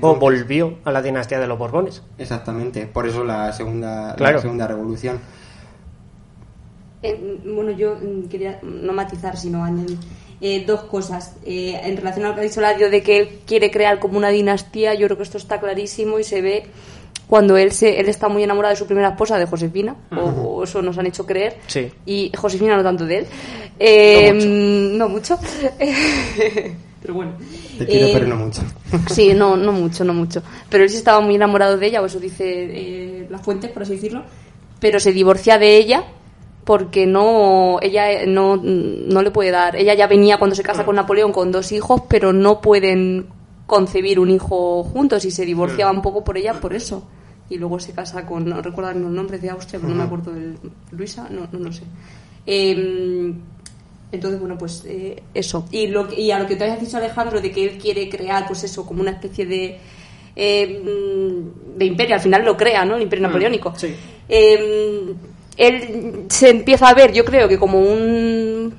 O 0.02 0.16
volvió 0.16 0.80
a 0.84 0.92
la 0.92 1.02
dinastía 1.02 1.40
de 1.40 1.48
los 1.48 1.58
Borbones. 1.58 2.02
Exactamente, 2.18 2.88
por 2.88 3.08
eso 3.08 3.24
la 3.24 3.54
segunda, 3.54 4.16
Claro. 4.18 4.36
la 4.36 4.42
segunda 4.42 4.68
revolución. 4.68 5.20
Eh, 7.04 7.40
bueno, 7.46 7.72
yo 7.72 7.96
mm, 7.96 8.28
quería 8.28 8.60
no 8.64 8.92
matizar, 8.94 9.38
sino 9.38 9.64
añadir 9.64 9.98
eh, 10.42 10.64
dos 10.66 10.82
cosas. 10.84 11.36
Eh, 11.46 11.80
en 11.84 11.96
relación 11.98 12.26
a 12.26 12.30
lo 12.30 12.36
que 12.36 12.42
ha 12.42 12.44
dicho 12.44 12.60
Ladio 12.62 12.90
de 12.90 13.02
que 13.02 13.18
él 13.20 13.40
quiere 13.46 13.72
crear 13.72 14.00
como 14.00 14.18
una 14.18 14.30
dinastía, 14.30 14.94
yo 14.96 15.08
creo 15.08 15.18
que 15.18 15.24
esto 15.24 15.38
está 15.38 15.60
clarísimo 15.60 16.20
y 16.20 16.24
se 16.24 16.42
ve 16.42 16.66
cuando 17.28 17.58
él 17.58 17.72
se 17.72 18.00
él 18.00 18.08
está 18.10 18.30
muy 18.30 18.44
enamorado 18.44 18.74
de 18.74 18.78
su 18.80 18.86
primera 18.86 19.10
esposa, 19.10 19.38
de 19.38 19.46
Josefina, 19.46 19.96
o, 20.16 20.22
o 20.22 20.64
eso 20.64 20.82
nos 20.82 20.98
han 20.98 21.08
hecho 21.08 21.26
creer. 21.26 21.58
Sí. 21.68 21.92
Y 22.06 22.32
Josefina 22.36 22.76
no 22.78 22.84
tanto 22.84 23.06
de 23.06 23.18
él. 23.20 23.26
Eh, 23.80 24.34
no 24.98 25.10
mucho. 25.10 25.38
Pero 27.02 27.14
bueno. 27.14 27.34
Te 27.78 27.86
quiero, 27.86 28.08
Eh, 28.08 28.12
pero 28.14 28.28
no 28.28 28.36
mucho. 28.38 28.62
Sí, 29.12 29.34
no, 29.34 29.56
no 29.56 29.72
mucho, 29.72 30.04
no 30.04 30.14
mucho. 30.14 30.42
Pero 30.70 30.84
él 30.84 30.90
sí 30.90 30.98
estaba 30.98 31.20
muy 31.20 31.36
enamorado 31.36 31.78
de 31.78 31.86
ella, 31.88 32.02
o 32.02 32.06
eso 32.06 32.20
dice 32.20 32.44
eh, 32.48 33.28
las 33.30 33.42
fuentes, 33.42 33.70
por 33.72 33.84
así 33.84 33.94
decirlo. 33.94 34.24
Pero 34.80 35.00
se 35.00 35.12
divorcia 35.12 35.58
de 35.60 35.78
ella 35.78 36.04
porque 36.64 37.06
no, 37.06 37.78
ella 37.82 38.12
eh, 38.12 38.28
no, 38.28 38.58
no 38.62 39.22
le 39.22 39.32
puede 39.32 39.52
dar. 39.52 39.76
Ella 39.76 39.94
ya 39.94 40.08
venía 40.08 40.38
cuando 40.38 40.56
se 40.56 40.64
casa 40.64 40.84
con 40.86 40.96
Napoleón 40.98 41.32
con 41.32 41.52
dos 41.52 41.72
hijos, 41.72 42.02
pero 42.10 42.34
no 42.34 42.60
pueden 42.62 43.28
concebir 43.68 44.20
un 44.20 44.32
hijo 44.32 44.84
juntos 44.84 45.24
y 45.26 45.32
se 45.32 45.46
divorciaba 45.46 45.92
un 45.92 46.02
poco 46.02 46.24
por 46.24 46.38
ella 46.38 46.54
por 46.60 46.74
eso. 46.74 47.08
Y 47.50 47.58
luego 47.58 47.80
se 47.80 47.94
casa 47.94 48.26
con, 48.26 48.50
no 48.50 48.62
recuerdo 48.62 48.92
los 48.94 49.12
nombres 49.12 49.42
de 49.42 49.52
Austria, 49.52 49.80
pero 49.80 49.94
no 49.94 50.00
me 50.00 50.04
acuerdo 50.04 50.34
del 50.34 50.58
Luisa, 50.92 51.30
no, 51.30 51.48
no 51.52 51.60
lo 51.60 51.72
sé. 51.72 51.84
Em, 52.46 53.36
entonces, 54.12 54.40
bueno, 54.40 54.58
pues 54.58 54.84
eh, 54.86 55.22
eso. 55.34 55.68
Y, 55.72 55.88
lo, 55.88 56.12
y 56.12 56.32
a 56.32 56.40
lo 56.40 56.48
que 56.48 56.56
te 56.56 56.64
habías 56.64 56.82
dicho, 56.82 56.98
Alejandro, 56.98 57.40
de 57.40 57.52
que 57.52 57.64
él 57.64 57.78
quiere 57.78 58.10
crear, 58.10 58.48
pues 58.48 58.64
eso, 58.64 58.86
como 58.86 59.02
una 59.02 59.12
especie 59.12 59.46
de, 59.46 59.78
eh, 60.36 60.82
mm, 60.84 61.78
de 61.78 61.86
imperio, 61.86 62.16
al 62.16 62.22
final 62.22 62.44
lo 62.44 62.58
crea, 62.58 62.84
¿no? 62.84 62.96
El 62.96 63.04
imperio 63.04 63.28
napoleónico. 63.28 63.74
sí. 63.76 63.94
Eh, 64.30 65.14
él 65.58 66.26
se 66.30 66.50
empieza 66.50 66.88
a 66.88 66.94
ver, 66.94 67.12
yo 67.12 67.26
creo 67.26 67.48
que 67.48 67.58
como 67.58 67.80
un 67.80 68.74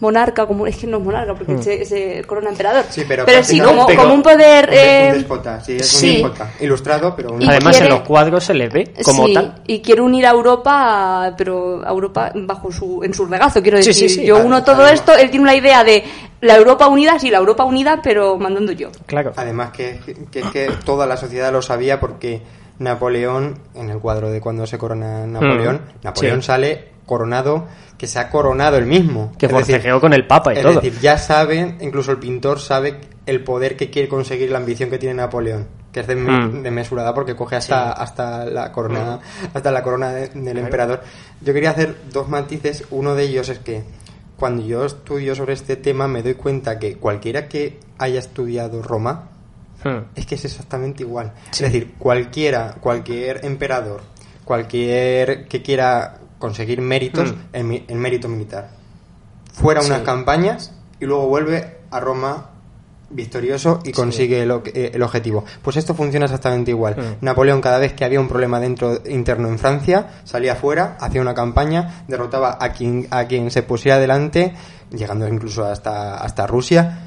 monarca, 0.00 0.46
como 0.46 0.66
es 0.66 0.76
que 0.76 0.86
no 0.86 0.98
es 0.98 1.04
monarca 1.04 1.34
porque 1.34 1.62
se, 1.62 1.84
se 1.84 2.22
corona 2.24 2.50
emperador. 2.50 2.84
Sí, 2.90 3.04
pero, 3.08 3.24
sí, 3.24 3.30
prácticamente- 3.32 3.74
como, 3.74 3.86
pero- 3.86 4.02
como 4.02 4.14
un 4.14 4.22
poder... 4.22 4.68
Un, 4.68 4.74
eh, 4.74 5.06
un 5.12 5.18
déspota, 5.18 5.60
sí, 5.60 5.76
es 5.76 5.88
sí. 5.88 6.06
un 6.08 6.12
déspota. 6.32 6.50
Ilustrado, 6.60 7.14
pero 7.16 7.30
un 7.32 7.48
Además, 7.48 7.76
quiere- 7.76 7.86
en 7.92 7.98
los 7.98 8.06
cuadros 8.06 8.44
se 8.44 8.54
le 8.54 8.68
ve 8.68 8.92
como 9.04 9.26
sí, 9.26 9.34
tal. 9.34 9.54
y 9.66 9.80
quiere 9.80 10.00
unir 10.02 10.26
a 10.26 10.30
Europa, 10.30 11.34
pero 11.38 11.82
a 11.86 11.90
Europa 11.90 12.30
bajo 12.34 12.70
su, 12.70 13.02
en 13.02 13.14
su 13.14 13.24
regazo, 13.26 13.62
quiero 13.62 13.78
Sí, 13.82 13.88
decir. 13.88 14.10
sí, 14.10 14.16
sí. 14.20 14.26
Yo 14.26 14.36
uno 14.44 14.62
todo 14.62 14.86
esto, 14.86 15.14
él 15.16 15.30
tiene 15.30 15.44
una 15.44 15.54
idea 15.54 15.82
de 15.82 16.04
la 16.42 16.56
Europa 16.56 16.86
unida, 16.88 17.18
sí, 17.18 17.30
la 17.30 17.38
Europa 17.38 17.64
unida, 17.64 18.00
pero 18.02 18.36
mandando 18.38 18.72
yo. 18.72 18.90
Claro. 19.06 19.32
Además 19.36 19.70
que, 19.70 19.98
que 20.30 20.40
es 20.40 20.46
que 20.46 20.70
toda 20.84 21.06
la 21.06 21.16
sociedad 21.16 21.50
lo 21.50 21.62
sabía 21.62 21.98
porque 21.98 22.42
Napoleón, 22.78 23.58
en 23.74 23.88
el 23.88 23.98
cuadro 23.98 24.30
de 24.30 24.40
cuando 24.40 24.66
se 24.66 24.76
corona 24.76 25.26
Napoleón, 25.26 25.76
Mm, 25.76 26.04
Napoleón 26.04 26.42
sí. 26.42 26.46
sale 26.46 26.95
coronado, 27.06 27.66
que 27.96 28.06
se 28.06 28.18
ha 28.18 28.28
coronado 28.28 28.76
él 28.76 28.84
mismo. 28.86 29.32
Que 29.38 29.46
Es 29.46 29.52
forcejeó 29.52 30.00
con 30.00 30.12
el 30.12 30.26
Papa 30.26 30.52
y 30.52 30.58
es 30.58 30.62
todo. 30.62 30.74
decir, 30.80 30.98
ya 31.00 31.16
sabe, 31.18 31.76
incluso 31.80 32.10
el 32.10 32.18
pintor 32.18 32.60
sabe 32.60 33.00
el 33.24 33.42
poder 33.42 33.76
que 33.76 33.90
quiere 33.90 34.08
conseguir, 34.08 34.50
la 34.50 34.58
ambición 34.58 34.90
que 34.90 34.98
tiene 34.98 35.14
Napoleón, 35.14 35.66
que 35.92 36.00
es 36.00 36.06
desme- 36.08 36.50
Mm. 36.52 36.62
desmesurada 36.62 37.14
porque 37.14 37.34
coge 37.34 37.56
hasta, 37.56 37.92
hasta 37.92 38.44
la 38.44 38.70
corona, 38.72 39.18
hasta 39.54 39.70
la 39.70 39.82
corona 39.82 40.10
de- 40.12 40.28
del 40.28 40.58
emperador. 40.58 41.00
Yo 41.40 41.54
quería 41.54 41.70
hacer 41.70 41.96
dos 42.12 42.28
matices. 42.28 42.84
Uno 42.90 43.14
de 43.14 43.22
ellos 43.24 43.48
es 43.48 43.58
que 43.60 43.82
cuando 44.36 44.62
yo 44.66 44.84
estudio 44.84 45.34
sobre 45.34 45.54
este 45.54 45.76
tema 45.76 46.06
me 46.08 46.22
doy 46.22 46.34
cuenta 46.34 46.78
que 46.78 46.96
cualquiera 46.98 47.48
que 47.48 47.80
haya 47.98 48.18
estudiado 48.18 48.82
Roma 48.82 49.30
Hmm. 49.84 50.04
es 50.14 50.26
que 50.26 50.34
es 50.34 50.44
exactamente 50.44 51.02
igual. 51.04 51.32
Es 51.52 51.60
decir, 51.60 51.94
cualquiera, 51.98 52.74
cualquier 52.80 53.44
emperador, 53.46 54.02
cualquier 54.44 55.46
que 55.48 55.62
quiera 55.62 56.18
conseguir 56.38 56.80
méritos, 56.80 57.32
Mm. 57.32 57.36
el, 57.52 57.64
mi- 57.64 57.84
el 57.88 57.96
mérito 57.96 58.28
militar. 58.28 58.70
Fuera 59.52 59.80
unas 59.82 59.98
Sí. 60.00 60.04
campañas 60.04 60.72
y 61.00 61.06
luego 61.06 61.26
vuelve 61.28 61.78
a 61.90 62.00
Roma 62.00 62.50
victorioso 63.08 63.78
y 63.84 63.92
consigue 63.92 64.42
el, 64.42 64.50
eh, 64.74 64.90
el 64.94 65.02
objetivo. 65.02 65.44
Pues 65.62 65.76
esto 65.76 65.94
funciona 65.94 66.26
exactamente 66.26 66.72
igual. 66.72 66.96
Mm. 66.96 67.24
Napoleón 67.24 67.60
cada 67.60 67.78
vez 67.78 67.92
que 67.92 68.04
había 68.04 68.20
un 68.20 68.28
problema 68.28 68.58
dentro 68.58 69.00
interno 69.08 69.48
en 69.48 69.58
Francia, 69.60 70.08
salía 70.24 70.56
fuera, 70.56 70.96
hacía 71.00 71.20
una 71.20 71.32
campaña, 71.32 72.04
derrotaba 72.08 72.58
a 72.60 72.72
quien 72.72 73.06
a 73.10 73.24
quien 73.26 73.50
se 73.52 73.62
pusiera 73.62 73.98
delante, 73.98 74.54
llegando 74.90 75.26
incluso 75.28 75.64
hasta 75.64 76.16
hasta 76.16 76.46
Rusia 76.48 76.98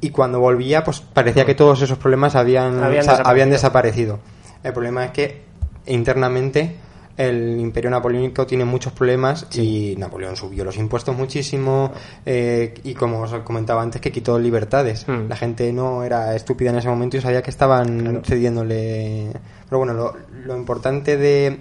y 0.00 0.10
cuando 0.10 0.40
volvía 0.40 0.82
pues 0.82 1.00
parecía 1.00 1.44
que 1.44 1.54
todos 1.54 1.80
esos 1.82 1.98
problemas 1.98 2.34
habían 2.36 2.82
Habían 2.82 3.02
o 3.02 3.04
sea, 3.04 3.22
habían 3.24 3.50
desaparecido. 3.50 4.14
desaparecido. 4.16 4.62
El 4.62 4.72
problema 4.72 5.04
es 5.04 5.10
que 5.10 5.44
internamente 5.86 6.76
el 7.16 7.60
imperio 7.60 7.90
napoleónico 7.90 8.46
tiene 8.46 8.64
muchos 8.64 8.92
problemas 8.92 9.46
y 9.56 9.94
Napoleón 9.98 10.34
subió 10.36 10.64
los 10.64 10.76
impuestos 10.76 11.16
muchísimo 11.16 11.92
eh, 12.26 12.74
y 12.82 12.94
como 12.94 13.20
os 13.22 13.32
comentaba 13.44 13.82
antes 13.82 14.00
que 14.00 14.10
quitó 14.10 14.38
libertades. 14.38 15.06
Hmm. 15.06 15.28
La 15.28 15.36
gente 15.36 15.72
no 15.72 16.02
era 16.02 16.34
estúpida 16.34 16.70
en 16.70 16.76
ese 16.78 16.88
momento 16.88 17.16
y 17.16 17.20
sabía 17.20 17.42
que 17.42 17.50
estaban 17.50 18.22
cediéndole. 18.24 19.30
Pero 19.68 19.78
bueno, 19.78 19.92
lo, 19.94 20.14
lo 20.44 20.56
importante 20.56 21.16
de 21.16 21.60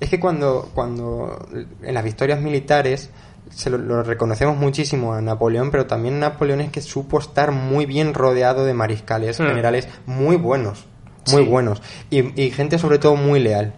es 0.00 0.08
que 0.08 0.18
cuando 0.18 0.70
cuando 0.74 1.46
en 1.82 1.94
las 1.94 2.02
victorias 2.04 2.40
militares 2.40 3.10
se 3.50 3.68
lo, 3.68 3.78
lo 3.78 4.02
reconocemos 4.02 4.56
muchísimo 4.56 5.12
a 5.12 5.20
Napoleón, 5.20 5.70
pero 5.70 5.86
también 5.86 6.20
Napoleón 6.20 6.60
es 6.62 6.70
que 6.70 6.80
supo 6.80 7.18
estar 7.18 7.52
muy 7.52 7.84
bien 7.84 8.14
rodeado 8.14 8.64
de 8.64 8.72
mariscales 8.74 9.38
Hmm. 9.40 9.44
generales 9.46 9.88
muy 10.06 10.36
buenos, 10.36 10.86
muy 11.32 11.44
Sí. 11.44 11.48
buenos 11.50 11.82
y, 12.10 12.42
y 12.42 12.50
gente 12.50 12.78
sobre 12.78 12.98
todo 12.98 13.16
muy 13.16 13.40
leal. 13.40 13.74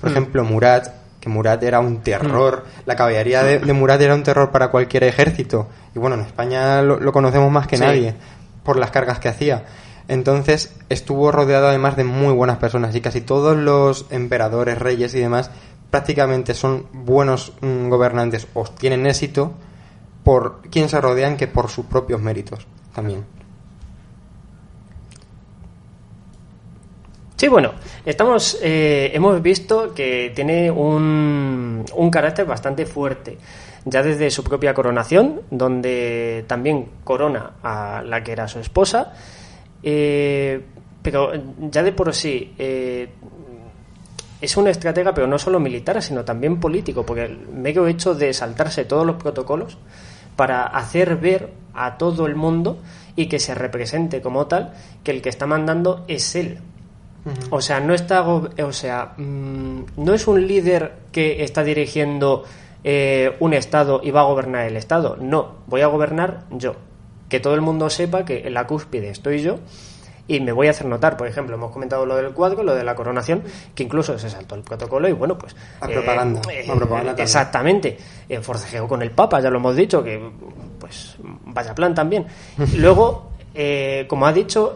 Por 0.00 0.10
ejemplo, 0.10 0.44
Murat, 0.44 0.88
que 1.20 1.28
Murat 1.28 1.62
era 1.62 1.80
un 1.80 2.02
terror, 2.02 2.64
la 2.86 2.94
caballería 2.96 3.42
de, 3.42 3.58
de 3.58 3.72
Murat 3.72 4.00
era 4.00 4.14
un 4.14 4.22
terror 4.22 4.50
para 4.50 4.68
cualquier 4.70 5.04
ejército. 5.04 5.66
Y 5.94 5.98
bueno, 5.98 6.16
en 6.16 6.22
España 6.22 6.80
lo, 6.82 7.00
lo 7.00 7.12
conocemos 7.12 7.50
más 7.50 7.66
que 7.66 7.76
Sí. 7.76 7.82
nadie 7.84 8.14
por 8.62 8.76
las 8.78 8.90
cargas 8.90 9.18
que 9.18 9.28
hacía. 9.28 9.64
Entonces 10.08 10.74
estuvo 10.88 11.30
rodeado 11.32 11.68
además 11.68 11.96
de 11.96 12.04
muy 12.04 12.32
buenas 12.32 12.56
personas 12.58 12.94
y 12.94 13.00
casi 13.00 13.20
todos 13.20 13.56
los 13.56 14.06
emperadores, 14.10 14.78
reyes 14.78 15.14
y 15.14 15.20
demás 15.20 15.50
prácticamente 15.90 16.54
son 16.54 16.86
buenos 16.92 17.52
mm, 17.60 17.88
gobernantes 17.88 18.46
o 18.54 18.64
tienen 18.64 19.06
éxito 19.06 19.52
por 20.24 20.60
quien 20.70 20.88
se 20.88 21.00
rodean 21.00 21.36
que 21.36 21.46
por 21.46 21.68
sus 21.70 21.86
propios 21.86 22.20
méritos 22.20 22.66
también. 22.94 23.24
Sí, 27.38 27.46
bueno, 27.46 27.70
estamos, 28.04 28.58
eh, 28.60 29.12
hemos 29.14 29.40
visto 29.40 29.94
que 29.94 30.32
tiene 30.34 30.72
un, 30.72 31.84
un 31.94 32.10
carácter 32.10 32.44
bastante 32.44 32.84
fuerte, 32.84 33.38
ya 33.84 34.02
desde 34.02 34.28
su 34.32 34.42
propia 34.42 34.74
coronación, 34.74 35.42
donde 35.48 36.44
también 36.48 36.88
corona 37.04 37.52
a 37.62 38.02
la 38.04 38.24
que 38.24 38.32
era 38.32 38.48
su 38.48 38.58
esposa, 38.58 39.12
eh, 39.84 40.60
pero 41.00 41.30
ya 41.70 41.84
de 41.84 41.92
por 41.92 42.12
sí 42.12 42.54
eh, 42.58 43.08
es 44.40 44.56
un 44.56 44.66
estratega, 44.66 45.14
pero 45.14 45.28
no 45.28 45.38
solo 45.38 45.60
militar, 45.60 46.02
sino 46.02 46.24
también 46.24 46.58
político, 46.58 47.06
porque 47.06 47.26
el 47.26 47.38
mero 47.38 47.86
hecho 47.86 48.16
de 48.16 48.32
saltarse 48.32 48.84
todos 48.84 49.06
los 49.06 49.14
protocolos 49.14 49.78
para 50.34 50.66
hacer 50.66 51.14
ver 51.18 51.52
a 51.72 51.98
todo 51.98 52.26
el 52.26 52.34
mundo 52.34 52.78
y 53.14 53.26
que 53.26 53.38
se 53.38 53.54
represente 53.54 54.20
como 54.20 54.48
tal 54.48 54.72
que 55.04 55.12
el 55.12 55.22
que 55.22 55.28
está 55.28 55.46
mandando 55.46 56.04
es 56.08 56.34
él. 56.34 56.58
O 57.50 57.60
sea, 57.60 57.80
no 57.80 57.94
está, 57.94 58.20
go- 58.20 58.48
o 58.64 58.72
sea, 58.72 59.12
mm, 59.16 59.80
no 59.98 60.14
es 60.14 60.26
un 60.26 60.46
líder 60.46 60.92
que 61.12 61.42
está 61.44 61.62
dirigiendo 61.62 62.44
eh, 62.84 63.36
un 63.40 63.52
estado 63.54 64.00
y 64.02 64.10
va 64.10 64.20
a 64.20 64.24
gobernar 64.24 64.66
el 64.66 64.76
estado. 64.76 65.16
No, 65.20 65.56
voy 65.66 65.80
a 65.82 65.86
gobernar 65.88 66.44
yo. 66.50 66.74
Que 67.28 67.40
todo 67.40 67.54
el 67.54 67.60
mundo 67.60 67.90
sepa 67.90 68.24
que 68.24 68.46
en 68.46 68.54
la 68.54 68.66
cúspide 68.66 69.10
estoy 69.10 69.42
yo 69.42 69.58
y 70.26 70.40
me 70.40 70.52
voy 70.52 70.68
a 70.68 70.70
hacer 70.70 70.86
notar. 70.86 71.16
Por 71.18 71.26
ejemplo, 71.26 71.56
hemos 71.56 71.70
comentado 71.72 72.06
lo 72.06 72.16
del 72.16 72.30
cuadro, 72.30 72.62
lo 72.62 72.74
de 72.74 72.84
la 72.84 72.94
coronación, 72.94 73.42
que 73.74 73.82
incluso 73.82 74.18
se 74.18 74.30
saltó 74.30 74.54
el 74.54 74.62
protocolo 74.62 75.08
y 75.08 75.12
bueno, 75.12 75.36
pues... 75.36 75.54
La 75.80 75.88
propaganda, 75.88 76.40
propaganda 76.76 77.10
también. 77.10 77.24
Exactamente. 77.24 77.98
Eh, 78.28 78.40
forcejeo 78.40 78.88
con 78.88 79.02
el 79.02 79.10
Papa, 79.10 79.40
ya 79.40 79.50
lo 79.50 79.58
hemos 79.58 79.76
dicho, 79.76 80.02
que 80.02 80.18
pues 80.78 81.16
vaya 81.46 81.74
plan 81.74 81.94
también. 81.94 82.26
Luego, 82.76 83.32
eh, 83.54 84.06
como 84.08 84.26
ha 84.26 84.32
dicho... 84.32 84.74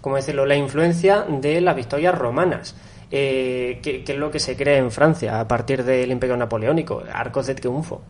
Como 0.00 0.16
decirlo, 0.16 0.46
la 0.46 0.56
influencia 0.56 1.24
de 1.28 1.60
las 1.60 1.76
victorias 1.76 2.16
romanas, 2.16 2.74
eh, 3.10 3.80
que, 3.82 4.04
que 4.04 4.12
es 4.12 4.18
lo 4.18 4.30
que 4.30 4.38
se 4.38 4.56
crea 4.56 4.78
en 4.78 4.90
Francia 4.90 5.40
a 5.40 5.48
partir 5.48 5.84
del 5.84 6.10
Imperio 6.10 6.36
Napoleónico, 6.36 7.02
arcos 7.12 7.46
de 7.46 7.54
triunfo. 7.54 8.02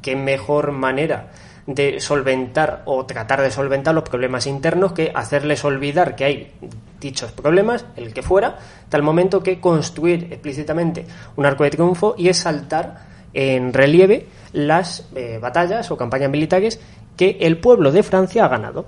¿Qué 0.00 0.16
mejor 0.16 0.72
manera 0.72 1.28
de 1.66 2.00
solventar 2.00 2.82
o 2.86 3.04
tratar 3.06 3.42
de 3.42 3.50
solventar 3.50 3.94
los 3.94 4.04
problemas 4.04 4.46
internos 4.46 4.92
que 4.92 5.12
hacerles 5.14 5.64
olvidar 5.64 6.16
que 6.16 6.24
hay 6.24 6.52
dichos 7.00 7.32
problemas, 7.32 7.84
el 7.96 8.14
que 8.14 8.22
fuera, 8.22 8.58
tal 8.88 9.02
momento 9.02 9.42
que 9.42 9.60
construir 9.60 10.28
explícitamente 10.30 11.06
un 11.36 11.46
arco 11.46 11.64
de 11.64 11.70
triunfo 11.70 12.14
y 12.16 12.28
exaltar 12.28 13.06
en 13.34 13.72
relieve 13.72 14.26
las 14.52 15.08
eh, 15.14 15.38
batallas 15.40 15.90
o 15.90 15.96
campañas 15.96 16.30
militares 16.30 16.80
que 17.16 17.38
el 17.40 17.58
pueblo 17.58 17.92
de 17.92 18.02
Francia 18.02 18.44
ha 18.44 18.48
ganado 18.48 18.86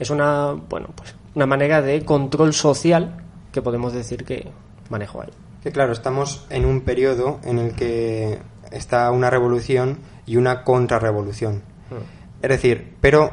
es 0.00 0.10
una 0.10 0.52
bueno 0.68 0.88
pues 0.96 1.14
una 1.36 1.46
manera 1.46 1.80
de 1.80 2.04
control 2.04 2.52
social 2.52 3.22
que 3.52 3.62
podemos 3.62 3.92
decir 3.92 4.24
que 4.24 4.50
manejó 4.88 5.22
ahí 5.22 5.30
Que 5.62 5.70
claro, 5.70 5.92
estamos 5.92 6.46
en 6.50 6.64
un 6.64 6.80
periodo 6.80 7.38
en 7.44 7.58
el 7.58 7.74
que 7.74 8.38
está 8.72 9.10
una 9.12 9.30
revolución 9.30 9.98
y 10.26 10.36
una 10.36 10.64
contrarrevolución. 10.64 11.62
Es 12.42 12.48
decir, 12.48 12.96
pero 13.00 13.32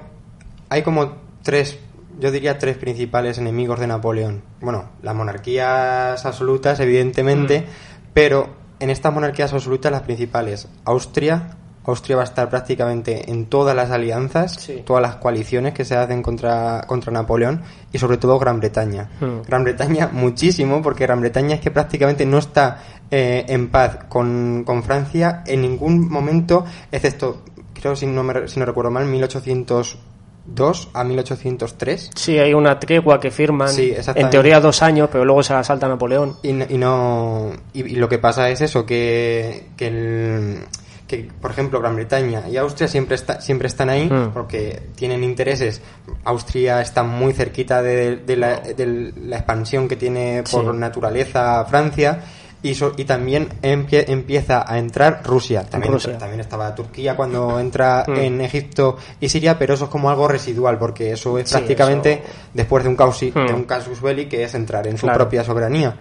hay 0.70 0.82
como 0.82 1.14
tres, 1.44 1.80
yo 2.20 2.32
diría 2.32 2.58
tres 2.58 2.78
principales 2.78 3.38
enemigos 3.38 3.80
de 3.80 3.88
Napoleón. 3.88 4.42
Bueno, 4.60 4.90
las 5.02 5.16
monarquías 5.16 6.26
absolutas, 6.26 6.80
evidentemente, 6.80 7.66
pero 8.14 8.50
en 8.80 8.90
estas 8.90 9.14
monarquías 9.14 9.54
absolutas 9.54 9.92
las 9.92 10.02
principales, 10.02 10.68
Austria, 10.86 11.58
Austria 11.88 12.16
va 12.18 12.22
a 12.24 12.26
estar 12.26 12.50
prácticamente 12.50 13.32
en 13.32 13.46
todas 13.48 13.76
las 13.76 13.90
alianzas, 13.92 14.54
Sí. 14.60 14.84
todas 14.86 15.02
las 15.02 15.16
coaliciones 15.16 15.74
que 15.74 15.86
se 15.86 15.96
hacen 15.96 16.22
contra, 16.22 16.84
contra 16.88 17.12
Napoleón 17.12 17.62
y 17.92 17.98
sobre 17.98 18.18
todo 18.18 18.38
Gran 18.38 18.60
Bretaña. 18.60 19.10
Hmm. 19.20 19.42
Gran 19.48 19.64
Bretaña 19.64 20.10
muchísimo, 20.12 20.82
porque 20.82 21.06
Gran 21.06 21.22
Bretaña 21.22 21.56
es 21.56 21.62
que 21.62 21.72
prácticamente 21.72 22.26
no 22.26 22.38
está 22.38 22.84
eh, 23.10 23.46
en 23.48 23.70
paz 23.70 24.00
con, 24.10 24.64
con 24.66 24.84
Francia 24.84 25.44
en 25.48 25.62
ningún 25.62 26.10
momento, 26.10 26.66
excepto, 26.92 27.42
creo 27.74 27.96
si 27.96 28.06
no, 28.06 28.22
me, 28.24 28.48
si 28.48 28.60
no 28.60 28.66
recuerdo 28.66 28.92
mal, 28.92 29.06
1802 29.06 30.90
a 30.94 31.04
1803. 31.04 32.12
sí 32.16 32.38
hay 32.38 32.54
una 32.54 32.80
tregua 32.80 33.20
que 33.20 33.32
firman 33.32 33.70
Sí, 33.70 33.94
en 34.16 34.30
teoría 34.30 34.60
dos 34.60 34.82
años 34.82 35.10
pero 35.12 35.26
luego 35.26 35.44
se 35.44 35.54
la 35.54 35.64
salta 35.64 35.88
Napoleón 35.88 36.36
Y, 36.44 36.54
no- 36.54 36.66
y 36.70 36.78
no 36.78 37.52
y, 37.74 37.82
y 37.94 37.96
lo 37.96 38.08
que 38.10 38.18
pasa 38.20 38.50
es 38.50 38.62
eso 38.62 38.86
que, 38.86 39.68
que 39.78 39.88
el 39.88 40.60
que 41.08 41.30
por 41.42 41.52
ejemplo 41.52 41.80
Gran 41.80 41.96
Bretaña 41.96 42.44
y 42.50 42.58
Austria 42.58 42.88
siempre 42.88 43.16
está, 43.16 43.40
siempre 43.42 43.68
están 43.68 43.90
ahí 43.90 44.10
Mm. 44.10 44.32
porque 44.34 44.82
tienen 44.96 45.24
intereses 45.24 45.82
Austria 46.26 46.82
está 46.82 47.04
muy 47.04 47.34
cerquita 47.34 47.82
de, 47.82 48.18
de 48.18 48.36
la, 48.36 48.60
de 48.60 49.14
la 49.24 49.38
expansión 49.38 49.88
que 49.88 49.96
tiene 49.96 50.44
por 50.52 50.74
Sí. 50.74 50.78
naturaleza 50.80 51.64
Francia 51.66 52.20
y, 52.62 52.74
so- 52.74 52.92
y 52.98 53.06
también 53.06 53.50
empie- 53.62 54.06
empieza 54.08 54.66
a 54.70 54.80
entrar 54.80 55.22
Rusia. 55.24 55.64
También, 55.64 55.94
Rusia. 55.94 56.18
también 56.18 56.40
estaba 56.42 56.74
Turquía 56.74 57.16
cuando 57.16 57.60
entra 57.60 58.04
Mm. 58.08 58.16
en 58.16 58.42
Egipto 58.42 58.98
y 59.22 59.30
Siria, 59.30 59.58
pero 59.60 59.76
eso 59.76 59.86
es 59.86 59.90
como 59.92 60.10
algo 60.10 60.28
residual, 60.28 60.78
porque 60.80 61.12
eso 61.12 61.38
es 61.38 61.48
Sí, 61.50 61.56
prácticamente 61.56 62.14
eso- 62.14 62.24
después 62.56 62.84
de 62.84 62.90
un, 62.90 62.98
causi- 62.98 63.32
Mm. 63.34 63.46
de 63.48 63.54
un 63.54 63.64
casus 63.66 64.02
belli 64.02 64.26
que 64.26 64.44
es 64.44 64.54
entrar 64.56 64.88
en 64.88 64.98
su 64.98 65.06
propia 65.08 65.44
soberanía. 65.44 65.96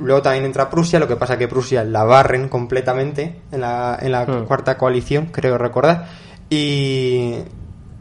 Luego 0.00 0.22
también 0.22 0.44
entra 0.46 0.68
Prusia, 0.70 0.98
lo 0.98 1.06
que 1.06 1.16
pasa 1.16 1.36
que 1.38 1.46
Prusia 1.48 1.84
la 1.84 2.04
barren 2.04 2.48
completamente 2.48 3.42
en 3.52 3.60
la, 3.60 3.98
en 4.00 4.12
la 4.12 4.24
Mm. 4.24 4.44
cuarta 4.46 4.76
coalición, 4.78 5.26
creo 5.26 5.58
recordar. 5.58 6.06
Y, 6.48 7.36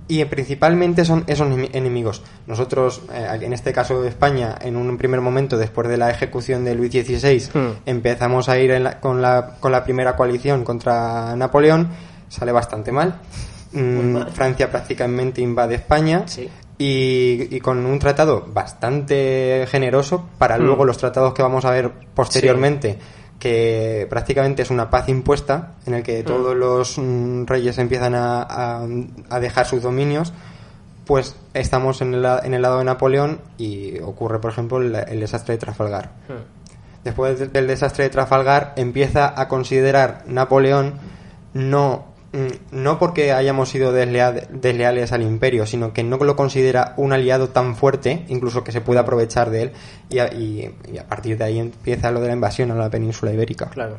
y 0.08 0.26
principalmente 0.26 1.06
son 1.06 1.24
esos 1.28 1.48
enemi- 1.48 1.70
enemigos. 1.74 2.24
Nosotros, 2.48 3.04
eh, 3.14 3.40
en 3.42 3.54
este 3.54 3.72
caso 3.74 4.02
de 4.02 4.10
España, 4.10 4.56
en 4.60 4.76
un 4.76 4.98
primer 4.98 5.22
momento, 5.22 5.58
después 5.58 5.88
de 5.88 5.98
la 5.98 6.10
ejecución 6.10 6.66
de 6.66 6.74
Luis 6.74 6.92
XVI, 6.92 7.50
Mm. 7.54 7.68
empezamos 7.86 8.50
a 8.50 8.58
ir 8.58 8.72
en 8.72 8.86
la- 8.86 9.00
con, 9.00 9.22
la, 9.22 9.58
con 9.60 9.72
la 9.72 9.84
primera 9.84 10.16
coalición 10.16 10.64
contra 10.64 11.36
Napoleón. 11.36 11.90
Sale 12.28 12.52
bastante 12.52 12.92
mal. 12.92 13.20
Mm, 13.72 14.12
mal. 14.14 14.32
Francia 14.32 14.72
prácticamente 14.72 15.42
invade 15.42 15.76
España 15.76 16.24
Sí. 16.26 16.50
Y, 16.80 17.54
y 17.56 17.60
con 17.60 17.86
un 17.86 18.00
tratado 18.00 18.48
bastante 18.52 19.66
generoso 19.70 20.28
para 20.40 20.58
Mm. 20.58 20.62
luego 20.64 20.86
los 20.86 20.98
tratados 20.98 21.34
que 21.36 21.44
vamos 21.44 21.66
a 21.66 21.72
ver 21.72 21.92
posteriormente 22.16 22.98
que 23.38 24.08
prácticamente 24.10 24.62
es 24.64 24.70
una 24.72 24.90
paz 24.90 25.08
impuesta 25.10 25.74
en 25.86 25.94
el 25.94 26.04
que 26.04 26.24
todos 26.24 26.56
los 26.56 26.98
mm, 26.98 27.46
reyes 27.46 27.78
empiezan 27.78 28.16
a, 28.16 28.42
a- 28.42 28.88
a 29.30 29.40
dejar 29.40 29.66
sus 29.68 29.82
dominios 29.84 30.34
pues 31.06 31.36
estamos 31.54 32.02
en 32.02 32.14
el, 32.14 32.26
en 32.44 32.54
el 32.54 32.62
lado 32.62 32.78
de 32.80 32.84
Napoleón 32.86 33.40
y 33.58 34.00
ocurre 34.00 34.40
por 34.40 34.52
ejemplo 34.52 34.78
el, 34.80 34.96
el 34.96 35.20
desastre 35.20 35.56
de 35.56 35.58
Trafalgar 35.60 36.12
Mm. 36.30 37.04
después 37.04 37.40
de- 37.40 37.48
del 37.48 37.68
desastre 37.68 38.06
de 38.06 38.10
Trafalgar, 38.10 38.74
empieza 38.78 39.34
a 39.40 39.48
considerar 39.48 40.24
Napoleón 40.28 40.94
no, 41.54 42.09
no 42.72 43.00
porque 43.00 43.32
hayamos 43.32 43.70
sido 43.70 43.92
deslea- 43.94 44.48
desleales 44.50 45.12
al 45.12 45.24
imperio, 45.24 45.66
sino 45.66 45.94
que 45.94 46.04
no 46.04 46.18
lo 46.18 46.36
considera 46.36 46.94
un 46.98 47.12
aliado 47.14 47.50
tan 47.50 47.76
fuerte, 47.76 48.26
incluso 48.28 48.64
que 48.64 48.72
se 48.72 48.82
puede 48.82 49.00
aprovechar 49.00 49.50
de 49.50 49.64
él, 49.64 49.72
y 50.10 50.20
a, 50.20 50.32
y- 50.34 50.74
y 50.94 50.98
a 51.00 51.08
partir 51.08 51.38
de 51.38 51.44
ahí 51.46 51.60
empieza 51.60 52.12
lo 52.12 52.20
de 52.22 52.28
la 52.28 52.34
invasión 52.34 52.70
a 52.72 52.76
la 52.76 52.90
península 52.90 53.34
ibérica. 53.34 53.68
Claro. 53.70 53.98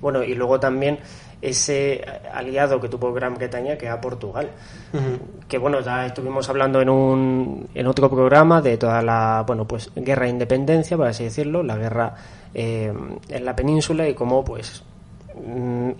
Bueno, 0.00 0.22
y 0.22 0.34
luego 0.34 0.58
también 0.60 0.98
ese 1.40 2.04
aliado 2.34 2.80
que 2.80 2.88
tuvo 2.88 3.12
Gran 3.12 3.34
Bretaña, 3.34 3.76
que 3.76 3.86
era 3.86 4.00
Portugal. 4.00 4.48
Que 5.48 5.58
bueno, 5.58 5.80
ya 5.80 6.06
estuvimos 6.06 6.48
hablando 6.48 6.80
en 6.80 6.88
un 6.88 7.68
en 7.74 7.86
otro 7.86 8.10
programa 8.10 8.60
de 8.60 8.76
toda 8.76 9.00
la, 9.02 9.42
bueno, 9.46 9.66
pues 9.66 9.90
guerra 9.96 10.24
de 10.24 10.30
independencia, 10.30 10.96
por 10.96 11.06
así 11.06 11.24
decirlo, 11.24 11.62
la 11.62 11.76
guerra 11.76 12.14
eh, 12.54 12.92
en 13.28 13.44
la 13.44 13.56
península 13.56 14.08
y 14.08 14.14
cómo 14.14 14.44
pues 14.44 14.82
mm, 14.82 14.91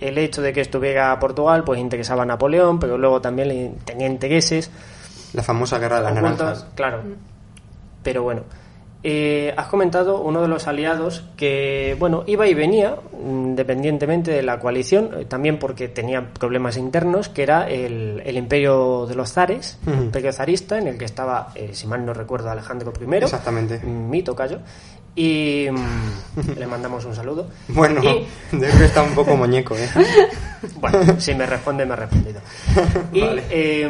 el 0.01 0.19
hecho 0.19 0.43
de 0.43 0.53
que 0.53 0.61
estuviera 0.61 1.19
Portugal 1.19 1.65
pues 1.65 1.81
interesaba 1.81 2.23
a 2.23 2.27
Napoleón, 2.27 2.79
pero 2.79 2.97
luego 2.99 3.21
también 3.21 3.49
le 3.49 3.73
tenía 3.85 4.07
intereses 4.07 4.71
La 5.35 5.43
famosa 5.43 5.79
guerra 5.79 5.97
de 5.97 6.03
las 6.03 6.15
naranjas. 6.15 6.67
Claro. 6.75 7.03
Pero 8.03 8.23
bueno, 8.23 8.43
eh, 9.05 9.53
has 9.57 9.67
comentado 9.67 10.21
uno 10.21 10.43
de 10.43 10.49
los 10.49 10.69
aliados 10.69 11.25
que, 11.37 11.97
bueno, 11.99 12.23
iba 12.27 12.47
y 12.47 12.55
venía, 12.55 12.97
independientemente 13.25 14.31
de 14.31 14.43
la 14.43 14.61
coalición, 14.61 15.11
eh, 15.19 15.25
también 15.25 15.59
porque 15.59 15.89
tenía 15.89 16.33
problemas 16.33 16.77
internos, 16.77 17.29
que 17.29 17.43
era 17.43 17.69
el, 17.69 18.23
el 18.25 18.37
imperio 18.37 19.07
de 19.07 19.15
los 19.17 19.33
zares, 19.33 19.79
el 19.87 19.95
Ujú. 19.95 20.03
imperio 20.05 20.33
zarista, 20.33 20.79
en 20.79 20.87
el 20.87 20.99
que 20.99 21.05
estaba, 21.05 21.49
eh, 21.57 21.71
si 21.73 21.87
mal 21.87 22.05
no 22.07 22.15
recuerdo, 22.15 22.51
Alejandro 22.51 22.93
I. 23.01 23.15
Exactamente. 23.17 23.81
Mi 23.81 24.23
tocayo. 24.23 24.59
Y 25.15 25.67
mm, 25.71 26.59
le 26.59 26.67
mandamos 26.67 27.05
un 27.05 27.15
saludo. 27.15 27.49
Bueno, 27.69 28.01
Y- 28.03 28.27
yo 28.53 28.59
creo 28.61 28.79
que 28.79 28.85
está 28.87 29.03
un 29.03 29.15
poco 29.15 29.37
muñeco, 29.37 29.77
¿eh? 29.77 29.89
bueno, 30.77 31.21
si 31.21 31.35
me 31.35 31.47
responde, 31.47 31.85
me 31.85 31.93
ha 31.93 31.97
respondido. 31.97 32.41
Y 33.13 33.21
Vale. 33.21 33.43
eh, 33.51 33.89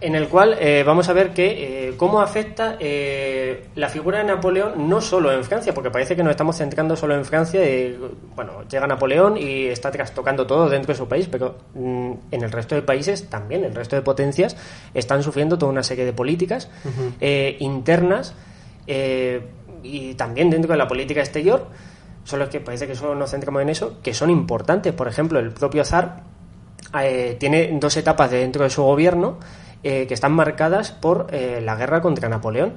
en 0.00 0.14
el 0.14 0.28
cual 0.28 0.56
eh, 0.60 0.82
vamos 0.84 1.08
a 1.08 1.14
ver 1.14 1.32
que 1.32 1.88
eh, 1.88 1.94
cómo 1.96 2.20
afecta 2.20 2.76
eh, 2.78 3.68
la 3.76 3.88
figura 3.88 4.18
de 4.18 4.24
Napoleón 4.24 4.86
no 4.88 5.00
solo 5.00 5.32
en 5.32 5.44
Francia, 5.44 5.72
porque 5.72 5.90
parece 5.90 6.14
que 6.14 6.22
nos 6.22 6.32
estamos 6.32 6.56
centrando 6.56 6.94
solo 6.94 7.14
en 7.14 7.24
Francia. 7.24 7.62
bueno, 8.36 8.64
llega 8.68 8.86
Napoleón 8.86 9.38
y 9.38 9.66
está 9.66 9.90
trastocando 9.90 10.46
todo 10.46 10.68
dentro 10.68 10.92
de 10.92 10.98
su 10.98 11.08
país, 11.08 11.26
pero 11.30 11.56
mm, 11.74 12.12
en 12.32 12.42
el 12.42 12.50
resto 12.52 12.74
de 12.74 12.82
países 12.82 13.30
también, 13.30 13.64
el 13.64 13.74
resto 13.74 13.96
de 13.96 14.02
potencias 14.02 14.56
están 14.92 15.22
sufriendo 15.22 15.56
toda 15.56 15.72
una 15.72 15.82
serie 15.82 16.04
de 16.04 16.12
políticas 16.12 16.68
eh, 17.20 17.56
internas 17.60 18.34
eh, 18.86 19.40
y 19.82 20.14
también 20.14 20.50
dentro 20.50 20.72
de 20.72 20.78
la 20.78 20.88
política 20.88 21.20
exterior. 21.20 21.66
Solo 22.24 22.44
es 22.44 22.50
que 22.50 22.60
parece 22.60 22.86
que 22.86 22.94
solo 22.94 23.14
nos 23.14 23.30
centramos 23.30 23.62
en 23.62 23.68
eso, 23.68 23.98
que 24.02 24.14
son 24.14 24.30
importantes. 24.30 24.92
Por 24.94 25.08
ejemplo, 25.08 25.38
el 25.38 25.52
propio 25.52 25.84
zar 25.84 26.22
eh, 27.02 27.36
tiene 27.38 27.76
dos 27.78 27.96
etapas 27.96 28.30
dentro 28.30 28.64
de 28.64 28.70
su 28.70 28.82
gobierno 28.82 29.38
eh, 29.82 30.06
que 30.06 30.14
están 30.14 30.32
marcadas 30.32 30.90
por 30.90 31.30
la 31.32 31.76
guerra 31.76 32.00
contra 32.00 32.28
Napoleón. 32.28 32.74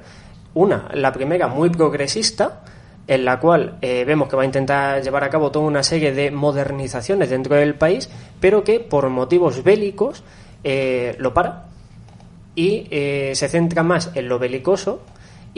Una, 0.53 0.89
la 0.93 1.13
primera 1.13 1.47
muy 1.47 1.69
progresista, 1.69 2.63
en 3.07 3.23
la 3.23 3.39
cual 3.39 3.77
vemos 3.79 4.27
que 4.27 4.35
va 4.35 4.41
a 4.41 4.45
intentar 4.45 5.01
llevar 5.01 5.23
a 5.23 5.29
cabo 5.29 5.51
toda 5.51 5.65
una 5.65 5.83
serie 5.83 6.11
de 6.11 6.31
modernizaciones 6.31 7.29
dentro 7.29 7.55
del 7.55 7.75
país, 7.75 8.09
pero 8.41 8.63
que 8.63 8.81
por 8.81 9.07
motivos 9.09 9.63
bélicos 9.63 10.23
lo 11.19 11.33
para 11.33 11.67
y 12.55 12.87
se 12.89 13.47
centra 13.47 13.83
más 13.83 14.11
en 14.15 14.27
lo 14.27 14.39
belicoso 14.39 15.03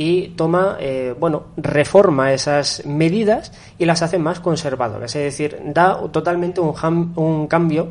y 0.02 0.30
toma, 0.30 0.78
eh, 0.80 1.14
bueno, 1.20 1.48
reforma 1.58 2.32
esas 2.32 2.86
medidas 2.86 3.52
y 3.78 3.84
las 3.84 4.02
hace 4.02 4.18
más 4.18 4.40
conservadoras. 4.40 5.14
Es 5.14 5.24
decir, 5.24 5.60
da 5.66 6.00
totalmente 6.10 6.62
un, 6.62 6.74
un 7.18 7.48
cambio 7.48 7.90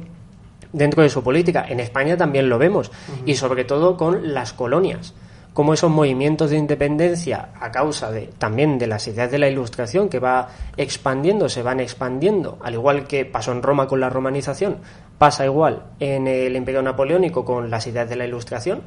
dentro 0.73 1.03
de 1.03 1.11
su 1.11 1.23
política. 1.23 1.67
En 1.69 1.81
España 1.81 2.17
también 2.17 2.49
lo 2.49 2.57
vemos 2.57 2.91
y 3.27 3.35
sobre 3.35 3.67
todo 3.67 3.99
con 3.99 4.33
las 4.33 4.55
colonias. 4.55 5.13
Como 5.53 5.75
esos 5.75 5.91
movimientos 5.91 6.49
de 6.49 6.57
independencia 6.57 7.51
a 7.61 7.71
causa 7.71 8.11
de 8.11 8.31
también 8.39 8.79
de 8.79 8.87
las 8.87 9.07
ideas 9.07 9.31
de 9.31 9.39
la 9.39 9.51
ilustración 9.51 10.09
que 10.09 10.19
va 10.19 10.49
expandiendo, 10.79 11.51
se 11.51 11.63
van 11.63 11.79
expandiendo, 11.79 12.57
al 12.63 12.73
igual 12.73 13.07
que 13.07 13.27
pasó 13.27 13.53
en 13.53 13.63
Roma 13.63 13.87
con 13.87 14.01
la 14.01 14.09
romanización, 14.09 14.79
pasa 15.19 15.45
igual 15.45 15.83
en 16.01 16.27
el 16.27 16.57
Imperio 16.57 16.81
Napoleónico 16.81 17.45
con 17.45 17.69
las 17.69 17.87
ideas 17.87 18.09
de 18.09 18.17
la 18.17 18.25
ilustración, 18.25 18.81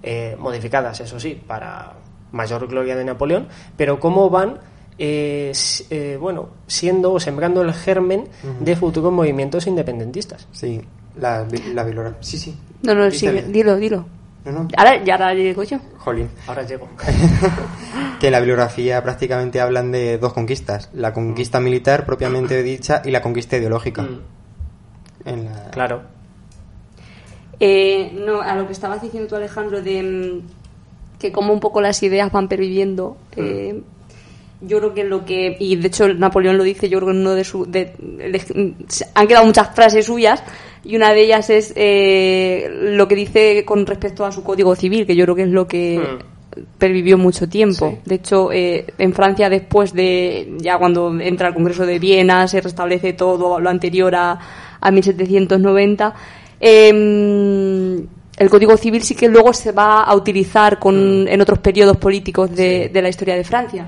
eh, 0.00 0.36
modificadas, 0.38 1.00
eso 1.00 1.18
sí, 1.18 1.42
para 1.44 1.94
mayor 2.32 2.66
gloria 2.68 2.96
de 2.96 3.04
Napoleón, 3.04 3.48
pero 3.76 3.98
cómo 4.00 4.30
van 4.30 4.58
eh, 4.98 5.52
eh, 5.90 6.18
bueno, 6.20 6.48
siendo 6.66 7.12
o 7.12 7.20
sembrando 7.20 7.62
el 7.62 7.72
germen 7.72 8.24
de 8.60 8.74
futuros 8.76 9.12
movimientos 9.12 9.66
independentistas. 9.66 10.48
Sí, 10.52 10.80
la, 11.20 11.46
la 11.74 11.84
bibliografía. 11.84 12.18
Sí, 12.22 12.38
sí. 12.38 12.56
No, 12.82 12.94
no, 12.94 13.10
sí, 13.10 13.28
dilo, 13.48 13.76
dilo. 13.76 14.06
No, 14.44 14.52
no. 14.52 14.68
Ahora, 14.76 15.02
ya 15.04 15.14
ahora 15.14 15.30
digo 15.30 15.62
yo. 15.62 15.78
Jolín. 15.98 16.28
Ahora 16.46 16.62
llego. 16.64 16.88
que 18.20 18.26
en 18.26 18.32
la 18.32 18.38
bibliografía 18.40 19.02
prácticamente 19.02 19.60
hablan 19.60 19.92
de 19.92 20.16
dos 20.18 20.32
conquistas, 20.32 20.90
la 20.94 21.12
conquista 21.12 21.60
militar 21.60 22.06
propiamente 22.06 22.62
dicha 22.62 23.02
y 23.04 23.10
la 23.10 23.20
conquista 23.22 23.56
ideológica. 23.56 24.02
Mm, 24.02 24.20
En 25.26 25.44
la- 25.44 25.70
claro. 25.70 26.02
Eh, 27.60 28.12
no, 28.24 28.40
a 28.40 28.54
lo 28.54 28.66
que 28.66 28.72
estabas 28.72 29.02
diciendo 29.02 29.28
tú, 29.28 29.34
Alejandro, 29.36 29.82
de 29.82 30.02
mm, 30.02 30.57
que 31.18 31.32
como 31.32 31.52
un 31.52 31.60
poco 31.60 31.80
las 31.80 32.02
ideas 32.02 32.30
van 32.32 32.48
perviviendo. 32.48 33.16
eh, 33.36 33.80
yo 34.60 34.78
creo 34.78 34.94
que 34.94 35.04
lo 35.04 35.24
que. 35.24 35.56
Y 35.60 35.76
de 35.76 35.86
hecho, 35.86 36.08
Napoleón 36.08 36.58
lo 36.58 36.64
dice, 36.64 36.88
yo 36.88 36.98
creo 36.98 37.08
que 37.08 37.14
en 37.14 37.20
uno 37.20 37.34
de 37.34 37.44
sus. 37.44 37.68
Han 39.14 39.26
quedado 39.28 39.46
muchas 39.46 39.74
frases 39.74 40.06
suyas, 40.06 40.42
y 40.84 40.96
una 40.96 41.12
de 41.12 41.22
ellas 41.22 41.48
es 41.50 41.72
eh, 41.76 42.68
lo 42.72 43.06
que 43.06 43.14
dice 43.14 43.64
con 43.64 43.86
respecto 43.86 44.24
a 44.24 44.32
su 44.32 44.42
código 44.42 44.74
civil, 44.74 45.06
que 45.06 45.14
yo 45.14 45.24
creo 45.24 45.36
que 45.36 45.42
es 45.42 45.50
lo 45.50 45.68
que. 45.68 46.00
pervivió 46.76 47.16
mucho 47.16 47.48
tiempo. 47.48 47.90
Sí. 47.90 47.98
De 48.04 48.14
hecho, 48.16 48.50
eh, 48.50 48.86
en 48.98 49.12
Francia 49.12 49.48
después 49.48 49.92
de, 49.92 50.54
ya 50.58 50.76
cuando 50.76 51.16
entra 51.20 51.48
el 51.48 51.54
Congreso 51.54 51.86
de 51.86 52.00
Viena, 52.00 52.48
se 52.48 52.60
restablece 52.60 53.12
todo 53.12 53.60
lo 53.60 53.70
anterior 53.70 54.12
a, 54.16 54.40
a 54.80 54.90
1790, 54.90 56.14
eh, 56.60 58.00
el 58.38 58.50
Código 58.50 58.76
Civil 58.76 59.02
sí 59.02 59.14
que 59.14 59.28
luego 59.28 59.52
se 59.52 59.72
va 59.72 60.02
a 60.02 60.14
utilizar 60.14 60.78
con, 60.78 61.26
en 61.28 61.40
otros 61.40 61.58
periodos 61.58 61.96
políticos 61.96 62.54
de, 62.54 62.88
de 62.92 63.02
la 63.02 63.08
historia 63.08 63.34
de 63.36 63.44
Francia. 63.44 63.86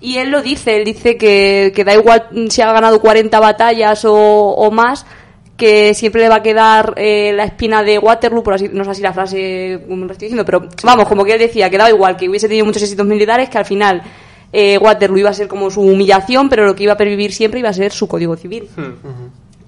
Y 0.00 0.16
él 0.16 0.30
lo 0.30 0.40
dice, 0.42 0.76
él 0.78 0.84
dice 0.84 1.16
que, 1.16 1.72
que 1.74 1.84
da 1.84 1.94
igual 1.94 2.28
si 2.48 2.62
ha 2.62 2.72
ganado 2.72 3.00
40 3.00 3.38
batallas 3.38 4.04
o, 4.06 4.14
o 4.14 4.70
más, 4.70 5.04
que 5.58 5.92
siempre 5.92 6.22
le 6.22 6.30
va 6.30 6.36
a 6.36 6.42
quedar 6.42 6.94
eh, 6.96 7.32
la 7.34 7.44
espina 7.44 7.82
de 7.82 7.98
Waterloo, 7.98 8.42
por 8.42 8.54
así, 8.54 8.70
no 8.72 8.82
sé 8.84 8.94
si 8.94 9.02
la 9.02 9.12
frase 9.12 9.82
como 9.86 10.06
lo 10.06 10.12
estoy 10.12 10.28
diciendo, 10.28 10.44
pero 10.46 10.66
vamos, 10.82 11.06
como 11.06 11.22
que 11.22 11.34
él 11.34 11.38
decía, 11.38 11.68
que 11.68 11.76
daba 11.76 11.90
igual, 11.90 12.16
que 12.16 12.28
hubiese 12.30 12.48
tenido 12.48 12.64
muchos 12.64 12.82
éxitos 12.82 13.04
militares, 13.06 13.50
que 13.50 13.58
al 13.58 13.66
final 13.66 14.02
eh, 14.54 14.78
Waterloo 14.78 15.18
iba 15.18 15.28
a 15.28 15.34
ser 15.34 15.48
como 15.48 15.70
su 15.70 15.82
humillación, 15.82 16.48
pero 16.48 16.64
lo 16.64 16.74
que 16.74 16.84
iba 16.84 16.94
a 16.94 16.96
pervivir 16.96 17.30
siempre 17.34 17.60
iba 17.60 17.68
a 17.68 17.74
ser 17.74 17.92
su 17.92 18.08
código 18.08 18.36
civil. 18.36 18.68
Mm. 18.74 18.82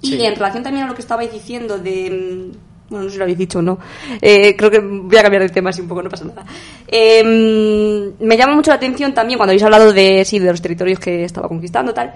Y 0.01 0.09
Sí. 0.16 0.25
en 0.25 0.35
relación 0.35 0.62
también 0.62 0.87
a 0.87 0.88
lo 0.88 0.95
que 0.95 1.03
estabais 1.03 1.31
diciendo 1.31 1.77
de, 1.79 2.53
Bueno, 2.92 3.05
no 3.05 3.09
sé 3.11 3.14
si 3.14 3.18
lo 3.18 3.24
habéis 3.24 3.38
dicho 3.38 3.59
o 3.59 3.62
no. 3.62 3.78
Eh, 4.20 4.55
creo 4.57 4.70
que 4.70 4.78
voy 4.78 5.16
a 5.16 5.22
cambiar 5.22 5.42
de 5.42 5.48
tema 5.48 5.70
así 5.70 5.81
un 5.81 5.88
poco, 5.88 6.02
no 6.02 6.09
pasa 6.11 6.24
nada. 6.26 6.44
Eh, 6.87 8.12
me 8.20 8.37
llama 8.37 8.55
mucho 8.55 8.70
la 8.70 8.76
atención 8.76 9.12
también 9.14 9.38
cuando 9.38 9.50
habéis 9.50 9.62
hablado 9.62 9.92
de, 9.92 10.24
sí, 10.24 10.38
de 10.38 10.50
los 10.50 10.61
territorios 10.62 10.98
que 10.98 11.24
estaba 11.24 11.48
conquistando, 11.48 11.92
tal. 11.92 12.12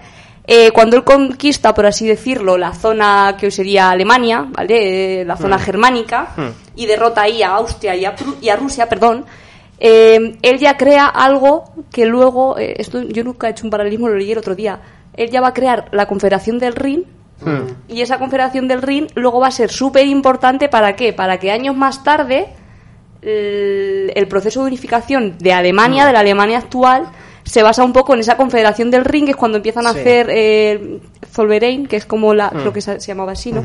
Eh, 0.46 0.70
cuando 0.70 0.96
él 0.96 1.02
conquista, 1.02 1.74
por 1.74 1.86
así 1.86 2.06
decirlo, 2.06 2.56
la 2.56 2.72
zona 2.72 3.36
que 3.38 3.46
hoy 3.46 3.50
sería 3.52 3.90
Alemania, 3.90 4.46
¿vale? 4.48 5.22
Eh, 5.22 5.24
la 5.24 5.36
zona 5.36 5.58
germánica, 5.58 6.34
y 6.76 6.86
derrota 6.86 7.22
ahí 7.22 7.42
a 7.42 7.54
Austria 7.56 7.96
y 7.96 8.04
a, 8.04 8.14
Pru- 8.14 8.36
y 8.40 8.48
a 8.48 8.54
Rusia, 8.56 8.88
perdón, 8.88 9.24
eh, 9.80 10.36
él 10.42 10.58
ya 10.58 10.76
crea 10.76 11.06
algo 11.06 11.64
que 11.90 12.06
luego, 12.06 12.56
eh, 12.58 12.74
esto 12.78 13.02
yo 13.02 13.24
nunca 13.24 13.48
he 13.48 13.50
hecho 13.50 13.64
un 13.66 13.70
paralelismo, 13.70 14.08
lo 14.08 14.14
leí 14.16 14.30
el 14.30 14.38
otro 14.38 14.54
día, 14.54 14.78
él 15.14 15.30
ya 15.30 15.40
va 15.40 15.48
a 15.48 15.52
crear 15.54 15.88
la 15.90 16.06
Confederación 16.06 16.58
del 16.60 16.76
Rin, 16.76 17.04
y 17.88 18.01
esa 18.01 18.18
Confederación 18.18 18.66
del 18.66 18.83
Rin 18.83 19.09
luego 19.14 19.40
va 19.40 19.49
a 19.49 19.51
ser 19.51 19.70
súper 19.70 20.07
importante 20.07 20.68
para 20.68 20.96
qué? 20.96 21.12
Para 21.12 21.38
que 21.38 21.51
años 21.51 21.77
más 21.77 22.03
tarde 22.03 22.49
el, 23.22 24.12
el 24.14 24.29
proceso 24.29 24.62
de 24.62 24.68
unificación 24.68 25.37
de 25.38 25.53
Alemania, 25.53 26.07
de 26.07 26.12
la 26.12 26.20
Alemania 26.20 26.59
actual, 26.59 27.09
se 27.46 27.62
basa 27.62 27.85
un 27.85 27.92
poco 27.92 28.12
en 28.14 28.20
esa 28.20 28.37
Confederación 28.37 28.90
del 28.90 29.05
Rin, 29.05 29.25
que 29.25 29.31
es 29.31 29.37
cuando 29.37 29.59
empiezan 29.59 29.87
a 29.87 29.90
hacer 29.90 30.29
eh, 30.31 31.01
Zollverein, 31.33 31.87
que 31.87 31.96
es 31.96 32.05
como 32.05 32.35
la, 32.35 32.51
creo 32.51 32.72
que 32.72 32.81
se, 32.81 32.99
se 32.99 33.07
llamaba 33.07 33.33
así, 33.33 33.53
¿no? 33.53 33.62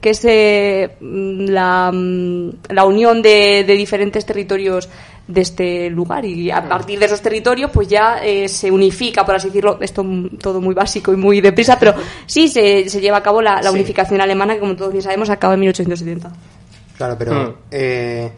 Que 0.00 0.10
es 0.10 0.24
eh, 0.24 0.96
mm, 1.00 1.46
la, 1.48 1.90
mm, 1.92 2.50
la 2.68 2.84
unión 2.84 3.22
de, 3.22 3.64
de 3.66 3.74
diferentes 3.74 4.24
territorios 4.24 4.88
de 5.26 5.40
este 5.40 5.88
lugar 5.90 6.24
y 6.24 6.50
a 6.50 6.68
partir 6.68 6.98
de 6.98 7.06
esos 7.06 7.22
territorios 7.22 7.70
pues 7.72 7.88
ya 7.88 8.18
eh, 8.22 8.46
se 8.48 8.70
unifica, 8.70 9.24
por 9.24 9.34
así 9.36 9.48
decirlo, 9.48 9.78
esto 9.80 10.04
mm, 10.04 10.36
todo 10.38 10.60
muy 10.60 10.74
básico 10.74 11.12
y 11.12 11.16
muy 11.16 11.40
deprisa, 11.40 11.78
pero 11.78 11.94
sí 12.26 12.48
se, 12.48 12.88
se 12.90 13.00
lleva 13.00 13.18
a 13.18 13.22
cabo 13.22 13.40
la, 13.40 13.56
la 13.62 13.70
Sí. 13.70 13.74
unificación 13.74 14.20
alemana 14.20 14.54
que 14.54 14.60
como 14.60 14.76
todos 14.76 14.92
bien 14.92 15.02
sabemos 15.02 15.30
acaba 15.30 15.54
en 15.54 15.60
1870. 15.60 16.30
Claro, 16.98 17.16
pero 17.18 17.32
Mm. 17.34 17.54
eh, 17.70 18.32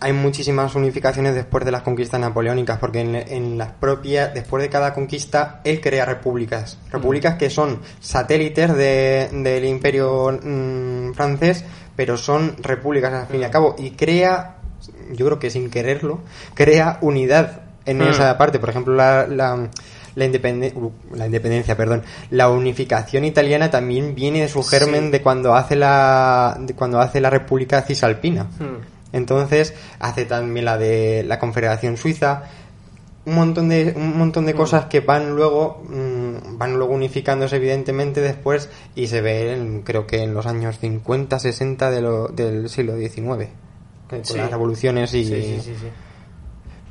hay 0.00 0.12
muchísimas 0.12 0.74
unificaciones 0.74 1.34
después 1.34 1.64
de 1.64 1.70
las 1.70 1.82
conquistas 1.82 2.20
napoleónicas, 2.20 2.78
porque 2.78 3.00
en, 3.00 3.14
en 3.14 3.56
las 3.58 3.72
propias, 3.72 4.34
después 4.34 4.62
de 4.62 4.68
cada 4.68 4.92
conquista, 4.92 5.60
él 5.64 5.80
crea 5.80 6.04
repúblicas. 6.04 6.78
Repúblicas 6.92 7.36
que 7.36 7.48
son 7.50 7.80
satélites 8.00 8.76
de- 8.76 9.28
del 9.32 9.64
imperio 9.64 10.30
mm, 10.42 11.12
francés, 11.14 11.64
pero 11.96 12.16
son 12.18 12.54
repúblicas 12.60 13.12
al 13.14 13.26
fin 13.26 13.40
y 13.40 13.44
al 13.44 13.50
cabo, 13.50 13.76
y 13.78 13.90
crea, 13.92 14.56
yo 15.12 15.26
creo 15.26 15.38
que 15.38 15.50
sin 15.50 15.70
quererlo, 15.70 16.20
crea 16.54 16.98
unidad 17.00 17.62
en 17.86 17.98
Mm. 17.98 18.02
esa 18.08 18.38
parte. 18.38 18.58
Por 18.58 18.70
ejemplo, 18.70 18.94
la, 18.94 19.26
la, 19.26 19.68
la, 20.14 20.24
independe- 20.24 20.72
uh, 20.74 20.90
la 21.14 21.26
independencia, 21.26 21.76
perdón, 21.76 22.02
la 22.30 22.48
unificación 22.48 23.24
italiana 23.24 23.70
también 23.70 24.14
viene 24.14 24.40
de 24.42 24.48
su 24.48 24.62
germen 24.62 25.06
Sí. 25.06 25.10
de 25.10 25.22
cuando 25.22 25.54
hace 25.54 25.76
la 25.76 26.56
de 26.60 26.74
cuando 26.74 27.00
hace 27.00 27.20
la 27.20 27.30
República 27.30 27.82
Cisalpina. 27.82 28.44
Hmm. 28.58 28.78
Entonces 29.12 29.74
hace 30.00 30.24
también 30.24 30.64
la 30.64 30.76
de 30.78 31.22
la 31.26 31.38
Confederación 31.38 31.96
Suiza, 31.96 32.44
un 33.26 33.34
montón 33.36 33.68
de 33.68 33.92
un 33.96 34.18
montón 34.18 34.44
de 34.44 34.54
cosas 34.54 34.86
que 34.86 35.00
van 35.00 35.34
luego 35.34 35.82
mm, 35.88 36.58
van 36.58 36.74
luego 36.76 36.92
unificándose 36.94 37.56
evidentemente 37.56 38.20
después 38.20 38.68
y 38.94 39.06
se 39.06 39.20
ve 39.20 39.54
en- 39.54 39.82
creo 39.82 40.06
que 40.06 40.22
en 40.22 40.34
los 40.34 40.46
años 40.46 40.78
50 40.78 41.38
60 41.38 41.90
de 41.90 42.00
lo- 42.02 42.28
del 42.28 42.68
siglo 42.68 42.96
XIX 42.96 43.48
con 44.08 44.24
Sí. 44.24 44.36
las 44.36 44.50
revoluciones 44.50 45.12
y 45.14 45.24
Sí, 45.24 45.60
sí, 45.62 45.72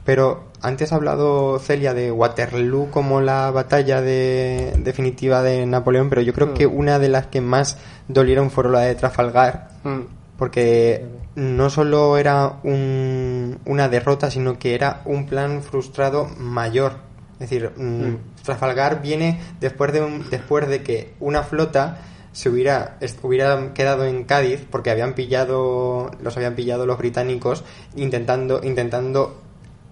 pero 0.05 0.45
antes 0.61 0.91
ha 0.91 0.95
hablado 0.95 1.59
Celia 1.59 1.93
de 1.93 2.11
Waterloo 2.11 2.89
como 2.91 3.21
la 3.21 3.51
batalla 3.51 4.01
de, 4.01 4.73
definitiva 4.79 5.41
de 5.43 5.65
Napoleón, 5.65 6.09
pero 6.09 6.21
yo 6.21 6.33
creo 6.33 6.47
Mm. 6.47 6.53
que 6.53 6.65
una 6.67 6.99
de 6.99 7.09
las 7.09 7.27
que 7.27 7.39
más 7.41 7.77
dolieron 8.07 8.51
fueron 8.51 8.73
la 8.73 8.79
de 8.81 8.95
Trafalgar, 8.95 9.69
Hmm. 9.83 10.01
porque 10.37 11.05
no 11.35 11.69
solo 11.69 12.17
era 12.17 12.59
un- 12.63 13.59
una 13.65 13.87
derrota, 13.87 14.29
sino 14.29 14.59
que 14.59 14.75
era 14.75 15.01
un 15.05 15.25
plan 15.25 15.61
frustrado 15.63 16.27
mayor. 16.37 16.93
Es 17.39 17.49
decir, 17.49 17.71
mm, 17.75 17.81
Mm. 17.83 18.17
Trafalgar 18.43 19.01
viene 19.01 19.39
después 19.61 19.93
de, 19.93 20.01
un- 20.01 20.29
después 20.29 20.67
de 20.67 20.83
que 20.83 21.13
una 21.19 21.43
flota 21.43 21.97
se 22.33 22.49
hubiera, 22.49 22.97
hubiera 23.21 23.73
quedado 23.73 24.05
en 24.05 24.25
Cádiz 24.25 24.65
porque 24.69 24.91
habían 24.91 25.13
pillado, 25.13 26.11
los 26.21 26.35
habían 26.35 26.55
pillado 26.55 26.85
los 26.85 26.97
británicos 26.97 27.63
intentando, 27.95 28.59
intentando 28.63 29.39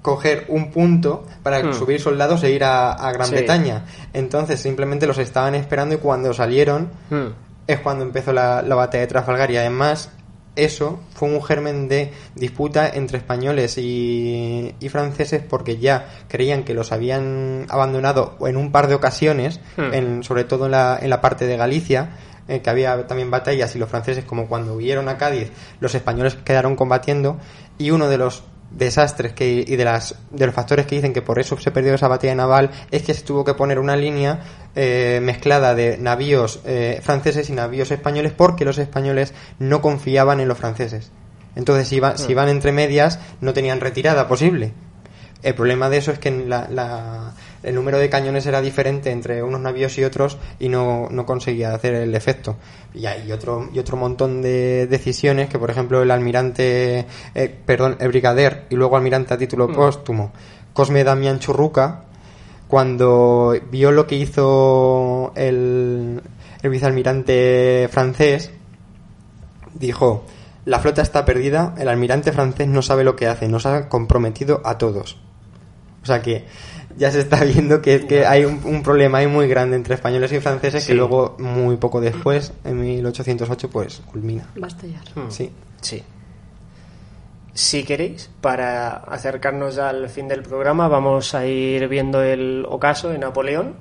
coger 0.02 0.46
un 0.50 0.72
punto 0.72 1.24
para 1.44 1.62
Hmm. 1.64 1.74
subir 1.74 2.02
soldados 2.02 2.44
e 2.44 2.52
ir 2.52 2.64
a, 2.64 2.92
a 2.94 3.12
Gran 3.14 3.28
Sí. 3.28 3.36
Bretaña. 3.36 3.86
Entonces 4.14 4.60
simplemente 4.60 5.06
los 5.08 5.18
estaban 5.20 5.54
esperando 5.56 5.96
y 5.96 6.00
cuando 6.00 6.34
salieron 6.34 6.90
Hmm. 7.10 7.28
es 7.68 7.80
cuando 7.80 8.04
empezó 8.04 8.34
la, 8.34 8.62
la 8.64 8.74
batalla 8.76 9.02
de 9.02 9.08
Trafalgar 9.08 9.52
y 9.52 9.58
además 9.58 10.10
eso 10.58 11.00
fue 11.14 11.30
un 11.30 11.42
germen 11.42 11.88
de 11.88 12.12
disputa 12.36 12.90
entre 12.90 13.20
españoles 13.20 13.78
y, 13.78 14.76
y 14.82 14.90
franceses 14.90 15.42
porque 15.48 15.78
ya 15.78 16.08
creían 16.28 16.64
que 16.64 16.74
los 16.74 16.92
habían 16.92 17.68
abandonado 17.70 18.36
en 18.42 18.58
un 18.58 18.72
par 18.72 18.88
de 18.88 18.96
ocasiones, 18.96 19.60
Hmm. 19.78 19.94
en, 19.94 20.24
sobre 20.24 20.44
todo 20.44 20.66
en 20.66 20.72
la, 20.72 20.98
en 21.02 21.10
la 21.12 21.22
parte 21.22 21.46
de 21.46 21.56
Galicia, 21.56 22.10
que 22.48 22.70
había 22.70 23.08
también 23.08 23.30
batallas 23.32 23.76
y 23.76 23.80
los 23.80 23.90
franceses 23.90 24.24
como 24.26 24.48
cuando 24.48 24.74
huyeron 24.76 25.08
a 25.10 25.18
Cádiz, 25.18 25.52
los 25.80 25.94
españoles 25.96 26.36
quedaron 26.44 26.76
combatiendo 26.76 27.38
y 27.78 27.92
uno 27.92 28.10
de 28.10 28.18
los 28.18 28.44
desastres 28.72 29.34
que, 29.34 29.66
y 29.68 29.76
de, 29.76 29.84
las, 29.84 30.16
de 30.32 30.46
los 30.46 30.56
factores 30.56 30.86
que 30.86 30.96
dicen 30.96 31.12
que 31.12 31.22
por 31.22 31.40
eso 31.40 31.58
se 31.60 31.72
perdió 31.72 31.94
esa 31.94 32.08
batalla 32.08 32.36
naval 32.36 32.72
es 32.90 33.04
que 33.04 33.14
se 33.14 33.22
tuvo 33.24 33.44
que 33.44 33.54
poner 33.54 33.80
una 33.80 33.98
línea 33.98 34.40
eh, 34.76 35.20
mezclada 35.22 35.76
de 35.76 35.98
navíos 35.98 36.62
eh, 36.66 37.00
franceses 37.04 37.50
y 37.50 37.54
navíos 37.54 37.92
españoles 37.92 38.32
porque 38.32 38.64
los 38.64 38.78
españoles 38.78 39.34
no 39.60 39.82
confiaban 39.82 40.40
en 40.40 40.48
los 40.48 40.58
franceses. 40.58 41.12
Entonces, 41.58 41.90
si, 41.90 41.98
iba- 41.98 42.18
si 42.18 42.32
iban 42.32 42.48
entre 42.48 42.72
medias, 42.72 43.20
no 43.42 43.52
tenían 43.54 43.82
retirada 43.82 44.30
posible. 44.30 44.72
El 45.44 45.54
problema 45.54 45.90
de 45.90 45.98
eso 45.98 46.12
es 46.14 46.20
que 46.20 46.32
la- 46.32 46.70
la- 46.70 47.31
el 47.64 47.76
número 47.76 48.00
de 48.00 48.10
cañones 48.10 48.46
era 48.46 48.62
diferente 48.62 49.12
entre 49.12 49.44
unos 49.44 49.62
navíos 49.62 49.98
y 49.98 50.04
otros 50.04 50.38
y 50.60 50.70
no, 50.70 51.08
no 51.12 51.26
conseguía 51.26 51.74
hacer 51.74 51.94
el 51.94 52.16
efecto. 52.16 52.58
Y 52.94 53.06
hay 53.06 53.32
otro, 53.32 53.70
y 53.74 53.80
otro 53.80 53.98
montón 53.98 54.42
de 54.42 54.88
decisiones 54.88 55.50
que, 55.50 55.60
por 55.60 55.70
ejemplo, 55.70 56.02
el 56.02 56.12
almirante, 56.12 57.06
eh, 57.36 57.56
perdón, 57.66 57.98
el 58.00 58.10
brigadier 58.10 58.66
y 58.70 58.76
luego 58.76 58.98
almirante 58.98 59.34
a 59.34 59.38
título 59.38 59.68
Mm. 59.68 59.76
póstumo, 59.76 60.32
Cosme 60.74 61.04
Damián 61.04 61.40
Churruca, 61.40 62.04
cuando 62.68 63.54
vio 63.70 63.92
lo 63.92 64.08
que 64.08 64.16
hizo 64.16 65.34
el, 65.36 66.22
el 66.62 66.70
vicealmirante 66.70 67.90
francés, 67.92 68.52
dijo, 69.74 70.26
la 70.66 70.80
flota 70.80 71.02
está 71.02 71.26
perdida, 71.26 71.76
el 71.78 71.90
almirante 71.90 72.32
francés 72.32 72.68
no 72.68 72.82
sabe 72.82 73.04
lo 73.04 73.16
que 73.16 73.28
hace, 73.28 73.48
nos 73.48 73.66
ha 73.66 73.90
comprometido 73.90 74.62
a 74.64 74.78
todos. 74.78 75.18
O 76.04 76.06
sea 76.06 76.22
que 76.22 76.46
ya 76.98 77.12
se 77.12 77.20
está 77.20 77.44
viendo 77.44 77.82
que, 77.82 78.06
que 78.08 78.26
hay 78.26 78.46
un, 78.46 78.60
un 78.64 78.84
problema 78.84 79.20
ahí 79.20 79.28
muy 79.28 79.48
grande 79.48 79.76
entre 79.76 79.96
españoles 79.96 80.32
y 80.34 80.40
franceses 80.40 80.84
Sí. 80.84 80.90
que 80.90 80.94
luego, 80.96 81.36
muy 81.40 81.78
poco 81.78 82.00
después, 82.02 82.54
en 82.64 82.80
1808, 82.80 83.70
pues 83.70 84.02
culmina. 84.12 84.48
Va 84.62 84.68
a 84.68 84.70
estallar. 84.70 85.04
Hmm. 85.16 85.30
Sí. 85.30 85.52
Sí. 85.82 86.04
Si 87.54 87.84
queréis, 87.84 88.30
para 88.40 88.92
acercarnos 88.92 89.78
al 89.78 90.08
fin 90.10 90.28
del 90.28 90.42
programa, 90.42 90.88
vamos 90.88 91.36
a 91.36 91.46
ir 91.46 91.88
viendo 91.90 92.24
el 92.24 92.66
ocaso 92.68 93.10
de 93.10 93.18
Napoleón, 93.18 93.74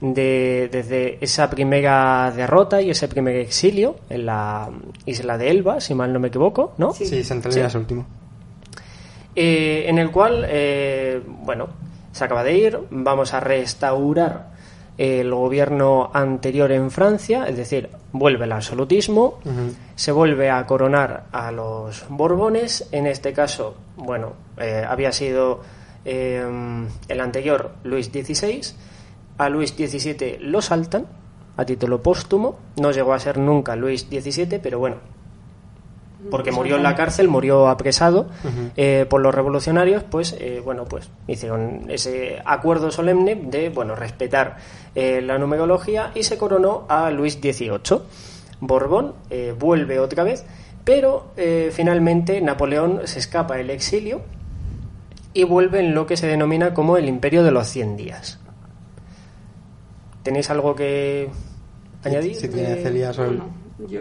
de, 0.00 0.68
desde 0.70 1.18
esa 1.24 1.48
primera 1.48 2.32
derrota 2.34 2.80
y 2.82 2.90
ese 2.90 3.06
primer 3.08 3.36
exilio 3.36 3.96
en 4.10 4.26
la 4.26 4.68
isla 5.06 5.38
de 5.38 5.50
Elba, 5.50 5.80
si 5.80 5.94
mal 5.94 6.12
no 6.12 6.18
me 6.18 6.28
equivoco, 6.28 6.74
¿no? 6.78 6.92
Sí, 6.92 7.22
Santa 7.24 7.48
Elena 7.48 7.68
es 7.68 7.74
el 7.74 7.80
último. 7.80 8.06
eh, 9.36 9.84
en 9.88 9.98
el 9.98 10.10
cual, 10.10 10.44
eh, 10.48 11.20
bueno, 11.26 11.68
se 12.18 12.24
acaba 12.24 12.42
de 12.42 12.58
ir, 12.58 12.78
vamos 12.90 13.32
a 13.32 13.40
restaurar 13.40 14.50
el 14.98 15.32
gobierno 15.32 16.10
anterior 16.12 16.72
en 16.72 16.90
Francia, 16.90 17.46
es 17.46 17.56
decir, 17.56 17.88
vuelve 18.12 18.46
el 18.46 18.52
absolutismo, 18.52 19.38
se 19.94 20.10
vuelve 20.10 20.50
a 20.50 20.66
coronar 20.66 21.26
a 21.30 21.52
los 21.52 22.04
Borbones, 22.08 22.88
en 22.90 23.06
este 23.06 23.32
caso, 23.32 23.76
bueno, 23.96 24.32
eh, 24.56 24.84
había 24.86 25.12
sido 25.12 25.60
eh, 26.04 26.44
el 27.08 27.20
anterior 27.20 27.70
Luis 27.84 28.06
XVI, 28.06 28.60
a 29.38 29.48
Luis 29.48 29.70
XVII 29.70 30.38
lo 30.40 30.60
saltan 30.60 31.06
a 31.56 31.64
título 31.64 32.02
póstumo, 32.02 32.58
no 32.76 32.90
llegó 32.90 33.12
a 33.12 33.20
ser 33.20 33.38
nunca 33.38 33.76
Luis 33.76 34.08
XVII, 34.10 34.58
pero 34.60 34.80
bueno, 34.80 34.96
porque 36.30 36.50
murió 36.52 36.76
en 36.76 36.82
la 36.82 36.94
cárcel, 36.94 37.28
murió 37.28 37.68
apresado 37.68 38.28
eh, 38.76 39.06
por 39.08 39.20
los 39.20 39.34
revolucionarios, 39.34 40.02
pues 40.02 40.34
eh, 40.38 40.60
bueno, 40.64 40.84
pues 40.84 41.10
hicieron 41.26 41.84
ese 41.88 42.42
acuerdo 42.44 42.90
solemne 42.90 43.34
de 43.36 43.68
bueno 43.70 43.94
respetar 43.94 44.56
eh, 44.94 45.20
la 45.22 45.38
numerología 45.38 46.10
y 46.14 46.24
se 46.24 46.36
coronó 46.36 46.86
a 46.88 47.10
Luis 47.10 47.34
XVIII. 47.40 48.00
Borbón 48.60 49.14
eh, 49.30 49.54
vuelve 49.58 50.00
otra 50.00 50.24
vez, 50.24 50.44
pero 50.84 51.28
eh, 51.36 51.70
finalmente 51.72 52.40
Napoleón 52.40 53.02
se 53.04 53.20
escapa 53.20 53.56
del 53.56 53.70
exilio 53.70 54.20
y 55.32 55.44
vuelve 55.44 55.78
en 55.80 55.94
lo 55.94 56.06
que 56.06 56.16
se 56.16 56.26
denomina 56.26 56.74
como 56.74 56.96
el 56.96 57.08
Imperio 57.08 57.44
de 57.44 57.52
los 57.52 57.68
100 57.68 57.96
días. 57.96 58.40
¿Tenéis 60.22 60.50
algo 60.50 60.74
que 60.74 61.28
añadir? 62.04 62.34
Si 62.34 62.48
tiene 62.48 62.72
Eh, 62.72 62.82
Celia 62.82 63.12
sobre 63.12 63.30
el- 63.30 63.38
No, 63.38 63.44
Yo, 63.86 64.00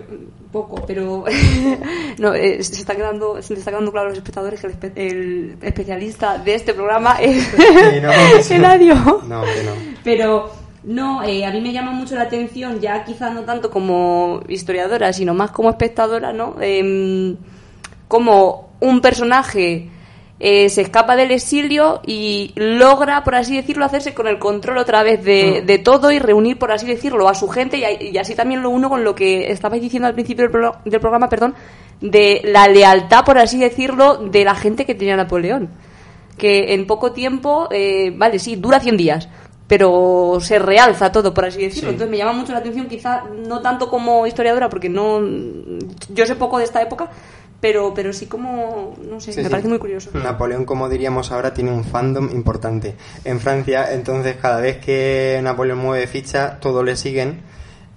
poco, 0.52 0.84
pero 0.88 1.24
no, 2.18 2.34
eh, 2.34 2.64
se 2.64 2.74
está 2.74 2.96
quedando 2.96 3.42
se 3.44 3.54
le 3.54 3.60
está 3.60 3.70
quedando 3.72 3.92
claro 3.92 4.08
a 4.08 4.10
los 4.10 4.18
espectadores 4.18 4.60
que 4.60 4.68
el, 4.68 4.74
espe- 4.80 4.92
el 4.96 5.58
especialista 5.62 6.40
de 6.40 6.56
este 6.56 6.74
programa 6.74 7.18
es 7.22 7.44
Sí, 7.44 8.00
no, 8.02 8.12
eso- 8.40 8.54
Eladio. 8.56 8.96
No, 9.28 9.44
que 9.44 9.64
no. 9.64 9.72
Pero 10.04 10.50
no, 10.84 11.22
eh, 11.24 11.46
a 11.46 11.52
mí 11.52 11.62
me 11.62 11.74
llama 11.74 11.92
mucho 11.92 12.16
la 12.16 12.24
atención, 12.24 12.80
ya 12.80 13.04
quizás 13.04 13.34
no 13.34 13.42
tanto 13.42 13.70
como 13.70 14.42
historiadora, 14.48 15.14
sino 15.14 15.34
más 15.36 15.52
como 15.52 15.70
espectadora, 15.70 16.34
¿no? 16.34 16.56
Em, 16.60 17.36
como 18.08 18.70
un 18.80 19.00
personaje 19.02 19.90
eh, 20.40 20.70
se 20.70 20.82
escapa 20.82 21.16
del 21.16 21.32
exilio 21.32 22.02
y 22.06 22.52
logra, 22.56 23.24
por 23.24 23.36
así 23.36 23.56
decirlo, 23.56 23.86
hacerse 23.86 24.14
con 24.14 24.28
el 24.28 24.38
control 24.38 24.78
otra 24.78 25.02
vez 25.04 25.24
de, 25.24 25.64
de 25.66 25.78
todo 25.80 26.12
y 26.12 26.20
reunir, 26.20 26.60
por 26.60 26.72
así 26.72 26.86
decirlo, 26.86 27.28
a 27.28 27.34
su 27.34 27.48
gente 27.48 27.78
y, 27.78 27.84
a- 27.84 28.02
y 28.04 28.18
así 28.18 28.36
también 28.36 28.62
lo 28.62 28.70
uno 28.70 28.88
con 28.90 29.04
lo 29.04 29.16
que 29.16 29.52
estabais 29.52 29.82
diciendo 29.82 30.08
al 30.08 30.14
principio 30.14 30.44
del, 30.44 30.52
pro- 30.52 30.76
del 30.86 31.00
programa, 31.00 31.28
perdón, 31.28 31.56
de 32.02 32.42
la 32.46 32.68
lealtad, 32.68 33.26
por 33.26 33.38
así 33.40 33.58
decirlo, 33.60 34.18
de 34.18 34.44
la 34.46 34.54
gente 34.56 34.86
que 34.86 34.94
tenía 34.96 35.16
Napoleón 35.16 35.70
que 36.38 36.76
en 36.76 36.86
poco 36.86 37.14
tiempo, 37.14 37.68
eh, 37.72 38.14
vale, 38.16 38.38
sí, 38.38 38.58
dura 38.58 38.80
100 38.80 38.96
días, 38.96 39.28
pero 39.66 40.38
se 40.40 40.60
realza 40.60 41.12
todo, 41.12 41.34
por 41.34 41.46
así 41.46 41.60
decirlo. 41.64 41.90
Sí. 41.90 41.94
Entonces 41.96 42.12
me 42.12 42.18
llama 42.18 42.34
mucho 42.34 42.52
la 42.54 42.60
atención, 42.60 42.86
quizá 42.88 43.24
no 43.48 43.60
tanto 43.62 43.90
como 43.90 44.28
historiadora, 44.28 44.70
porque 44.70 44.88
no 44.88 45.20
yo 46.10 46.26
sé 46.28 46.36
poco 46.36 46.60
de 46.60 46.66
esta 46.66 46.80
época, 46.80 47.10
pero, 47.60 47.94
pero 47.94 48.14
sí 48.14 48.26
como, 48.28 48.96
no 49.10 49.20
sé, 49.20 49.32
Sí, 49.34 49.40
me 49.40 49.46
sí. 49.46 49.50
parece 49.50 49.68
muy 49.68 49.80
curioso. 49.80 50.12
Napoleón, 50.14 50.64
como 50.66 50.88
diríamos 50.90 51.32
ahora, 51.32 51.54
tiene 51.54 51.72
un 51.72 51.84
fandom 51.84 52.30
importante 52.32 52.96
en 53.24 53.40
Francia, 53.40 53.94
entonces 53.94 54.36
cada 54.42 54.62
vez 54.62 54.78
que 54.78 55.40
Napoleón 55.44 55.80
mueve 55.80 56.06
ficha, 56.08 56.60
todos 56.60 56.84
le 56.86 56.96
siguen 56.96 57.42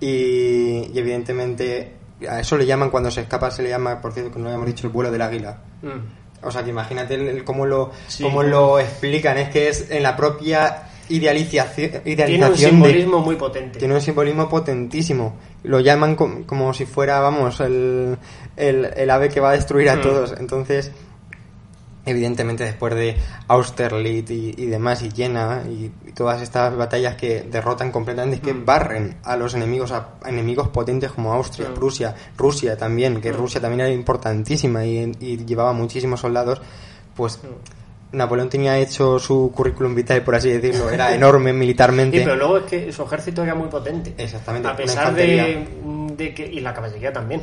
y, 0.01 0.90
y 0.92 0.99
evidentemente 0.99 1.92
a 2.29 2.40
eso 2.40 2.57
le 2.57 2.66
llaman 2.66 2.90
cuando 2.90 3.11
se 3.11 3.23
escapa, 3.23 3.51
se 3.51 3.62
le 3.62 3.68
llama, 3.70 4.01
por 4.01 4.12
cierto, 4.12 4.33
que 4.33 4.38
no 4.38 4.46
habíamos 4.46 4.66
dicho, 4.66 4.87
el 4.87 4.92
vuelo 4.92 5.11
del 5.11 5.23
águila. 5.23 5.59
Mm. 5.83 6.46
O 6.46 6.51
sea, 6.51 6.62
que 6.64 6.70
imagínate 6.70 7.14
el- 7.14 7.29
el 7.29 7.44
cómo 7.44 7.66
lo, 7.66 7.90
Sí. 8.09 8.23
cómo 8.23 8.42
lo 8.42 8.79
explican, 8.79 9.37
es 9.38 9.51
que 9.51 9.68
es 9.68 9.90
en 9.90 10.03
la 10.03 10.16
propia 10.16 10.85
idealización, 11.11 12.03
Tiene 12.05 12.44
un 12.46 12.53
de, 12.53 12.57
simbolismo 12.57 13.18
muy 13.18 13.37
potente. 13.37 13.79
tiene 13.79 13.94
un 13.94 14.01
simbolismo 14.01 14.49
potentísimo. 14.49 15.35
Lo 15.64 15.81
llaman 15.81 16.14
com- 16.16 16.44
como 16.44 16.73
si 16.73 16.87
fuera, 16.87 17.20
vamos, 17.20 17.61
el, 17.61 18.16
el, 18.57 18.85
el 18.97 19.11
ave 19.11 19.29
que 19.29 19.41
va 19.41 19.51
a 19.51 19.53
destruir 19.53 19.89
a 19.91 19.97
Mm. 19.97 20.03
todos. 20.03 20.35
Entonces, 20.39 20.91
evidentemente, 22.07 22.65
después 22.65 22.95
de 22.95 23.17
Austerlitz 23.49 24.31
y, 24.31 24.55
y 24.57 24.67
demás, 24.67 25.03
y 25.03 25.11
Jena, 25.11 25.63
y, 25.69 25.91
y 26.09 26.13
todas 26.13 26.41
estas 26.43 26.75
batallas 26.77 27.15
que 27.17 27.43
derrotan 27.43 27.93
completamente, 27.93 28.37
es 28.37 28.43
que 28.43 28.55
Mm. 28.55 28.65
barren 28.65 29.17
a 29.25 29.37
los 29.37 29.55
enemigos, 29.55 29.93
a, 29.93 30.09
a 30.23 30.29
enemigos 30.31 30.69
potentes 30.69 31.13
como 31.13 31.33
Austria, 31.33 31.69
Mm. 31.71 31.75
Prusia, 31.75 32.15
Rusia 32.37 32.77
también, 32.77 33.21
que 33.21 33.33
Mm. 33.33 33.37
Rusia 33.37 33.61
también 33.61 33.81
era 33.81 33.91
importantísima 33.91 34.85
y, 34.85 35.13
y 35.21 35.45
llevaba 35.45 35.73
muchísimos 35.73 36.21
soldados, 36.21 36.61
pues. 37.15 37.39
Napoleón 38.13 38.49
tenía 38.51 38.77
hecho 38.77 39.21
su 39.21 39.53
currículum 39.55 39.95
vitae, 39.95 40.21
por 40.23 40.35
así 40.35 40.51
decirlo, 40.51 40.91
era 40.91 41.15
enorme 41.15 41.53
militarmente. 41.53 42.19
Sí, 42.19 42.25
pero 42.25 42.35
luego 42.35 42.57
es 42.59 42.65
que 42.65 42.93
su 42.93 43.05
ejército 43.05 43.45
era 43.45 43.55
muy 43.55 43.69
potente. 43.69 44.13
Exactamente, 44.19 44.67
A 44.67 44.75
pesar 44.75 45.15
de. 45.15 45.65
De 46.24 46.35
que. 46.35 46.46
Y 46.46 46.61
la 46.61 46.72
caballería 46.72 47.12
también. 47.12 47.42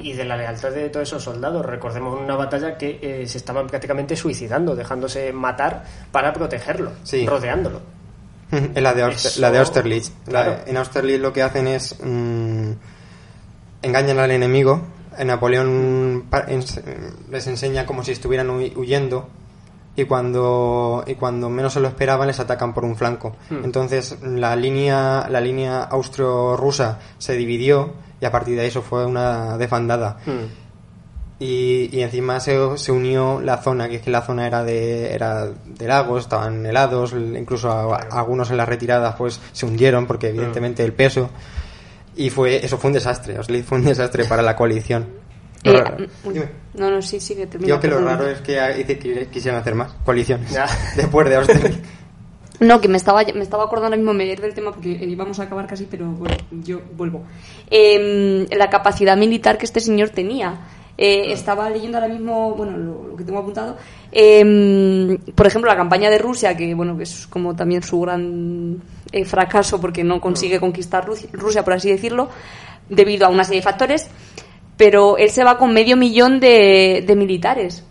Y 0.00 0.12
de 0.14 0.24
la 0.24 0.36
lealtad 0.36 0.70
de 0.70 0.88
todos 0.88 1.06
esos 1.08 1.22
soldados. 1.22 1.64
Recordemos 1.64 2.18
una 2.20 2.34
batalla 2.36 2.76
que 2.76 2.98
eh, 3.00 3.26
se 3.26 3.38
estaban 3.38 3.66
prácticamente 3.68 4.16
suicidando, 4.16 4.74
dejándose 4.74 5.32
matar 5.32 5.84
para 6.10 6.32
protegerlo, 6.32 6.90
Sí. 7.04 7.26
rodeándolo. 7.26 7.80
Es 8.50 8.82
la 8.82 8.94
de, 8.94 9.02
Auster- 9.04 9.30
Eso- 9.30 9.40
la 9.40 9.50
de 9.50 9.58
Austerlitz. 9.58 10.12
La- 10.26 10.62
en 10.66 10.76
Austerlitz 10.76 11.20
lo 11.20 11.32
que 11.32 11.42
hacen 11.42 11.66
es 11.68 11.96
mm, 12.02 12.70
engañan 13.82 14.18
al 14.18 14.30
enemigo. 14.30 14.80
En 15.16 15.28
Napoleón 15.28 16.24
les 17.30 17.46
enseña 17.46 17.86
como 17.86 18.02
si 18.02 18.10
estuvieran 18.12 18.50
huyendo 18.50 19.28
y 19.96 20.06
cuando 20.06 21.04
y 21.06 21.14
cuando 21.14 21.48
menos 21.48 21.72
se 21.74 21.78
lo 21.78 21.86
esperaban 21.86 22.26
les 22.26 22.40
atacan 22.40 22.74
por 22.74 22.84
un 22.84 22.96
flanco. 22.96 23.36
Hmm. 23.48 23.62
Entonces 23.64 24.18
la 24.22 24.56
línea 24.56 25.28
la 25.30 25.40
línea 25.40 25.82
austro-rusa 25.84 26.98
se 27.18 27.34
dividió 27.36 27.92
y 28.20 28.24
a 28.24 28.30
partir 28.30 28.54
de 28.56 28.62
ahí 28.62 28.68
eso 28.68 28.82
fue 28.82 29.04
una 29.06 29.56
desbandada. 29.58 30.18
Mm. 30.26 30.64
Y, 31.40 31.90
y 31.92 32.00
encima 32.02 32.38
se, 32.38 32.56
se 32.78 32.92
unió 32.92 33.40
la 33.40 33.58
zona, 33.58 33.88
que 33.88 33.96
es 33.96 34.02
que 34.02 34.10
la 34.10 34.22
zona 34.22 34.46
era 34.46 34.62
de, 34.62 35.12
era 35.12 35.46
de 35.46 35.86
lagos, 35.88 36.22
estaban 36.22 36.64
helados, 36.64 37.12
incluso 37.12 37.70
a- 37.70 37.96
algunos 38.12 38.50
en 38.50 38.56
las 38.56 38.68
retiradas 38.68 39.16
pues 39.16 39.40
se 39.52 39.66
hundieron 39.66 40.06
porque 40.06 40.28
evidentemente 40.28 40.84
el 40.84 40.92
peso. 40.92 41.30
Y 42.16 42.30
fue 42.30 42.64
eso 42.64 42.78
fue 42.78 42.88
un 42.88 42.94
desastre, 42.94 43.36
fue 43.64 43.78
un 43.78 43.84
desastre 43.84 44.24
para 44.26 44.42
la 44.42 44.54
coalición. 44.54 45.06
Lo 45.64 45.72
Eh, 45.72 45.82
raro- 45.82 45.96
mm, 46.24 46.32
Dime. 46.32 46.48
no, 46.74 46.90
no, 46.90 47.02
sí, 47.02 47.18
sí, 47.18 47.34
que 47.34 47.46
termina. 47.48 47.66
Digo 47.66 47.80
que 47.80 47.88
lo 47.88 48.00
raro 48.04 48.28
es 48.28 48.40
que 48.40 48.54
que 49.00 49.26
quisieran 49.26 49.60
hacer 49.60 49.74
más 49.74 49.92
coaliciones 50.04 50.52
Ya. 50.52 50.66
después 50.96 51.28
de 51.28 51.34
Austerlitz. 51.36 51.78
No, 52.60 52.80
que 52.80 52.88
me 52.88 52.96
estaba, 52.96 53.22
me 53.34 53.42
estaba 53.42 53.64
acordando 53.64 53.86
ahora 53.86 53.96
mismo 53.96 54.14
me 54.14 54.24
del 54.26 54.54
tema 54.54 54.70
porque 54.70 54.90
íbamos 54.90 55.40
a 55.40 55.44
acabar 55.44 55.66
casi, 55.66 55.86
pero 55.86 56.06
bueno, 56.06 56.36
yo 56.50 56.80
vuelvo. 56.96 57.22
Eh, 57.70 58.46
la 58.56 58.70
capacidad 58.70 59.16
militar 59.16 59.58
que 59.58 59.66
este 59.66 59.80
señor 59.80 60.10
tenía. 60.10 60.60
Eh, 60.96 61.32
estaba 61.32 61.68
leyendo 61.68 61.98
ahora 61.98 62.12
mismo, 62.12 62.54
bueno, 62.54 62.76
lo, 62.76 63.16
que 63.16 63.24
tengo 63.24 63.40
apuntado. 63.40 63.76
eh, 64.12 65.18
por 65.34 65.46
ejemplo, 65.46 65.68
la 65.68 65.76
campaña 65.76 66.08
de 66.10 66.18
Rusia, 66.18 66.56
que 66.56 66.72
bueno, 66.74 66.96
que 66.96 67.02
es 67.02 67.26
como 67.26 67.56
también 67.56 67.82
su 67.82 68.00
gran 68.00 68.80
eh, 69.10 69.24
fracaso 69.24 69.80
porque 69.80 70.04
no 70.04 70.20
consigue 70.20 70.60
conquistar 70.60 71.04
Rusia, 71.04 71.64
por 71.64 71.72
así 71.72 71.90
decirlo, 71.90 72.28
debido 72.88 73.26
a 73.26 73.30
una 73.30 73.42
serie 73.42 73.60
de 73.60 73.64
factores. 73.64 74.08
Pero 74.76 75.18
él 75.18 75.30
se 75.30 75.44
va 75.44 75.58
con 75.58 75.72
medio 75.72 75.96
millón 75.96 76.38
de 76.38 77.14
militares, 77.16 77.84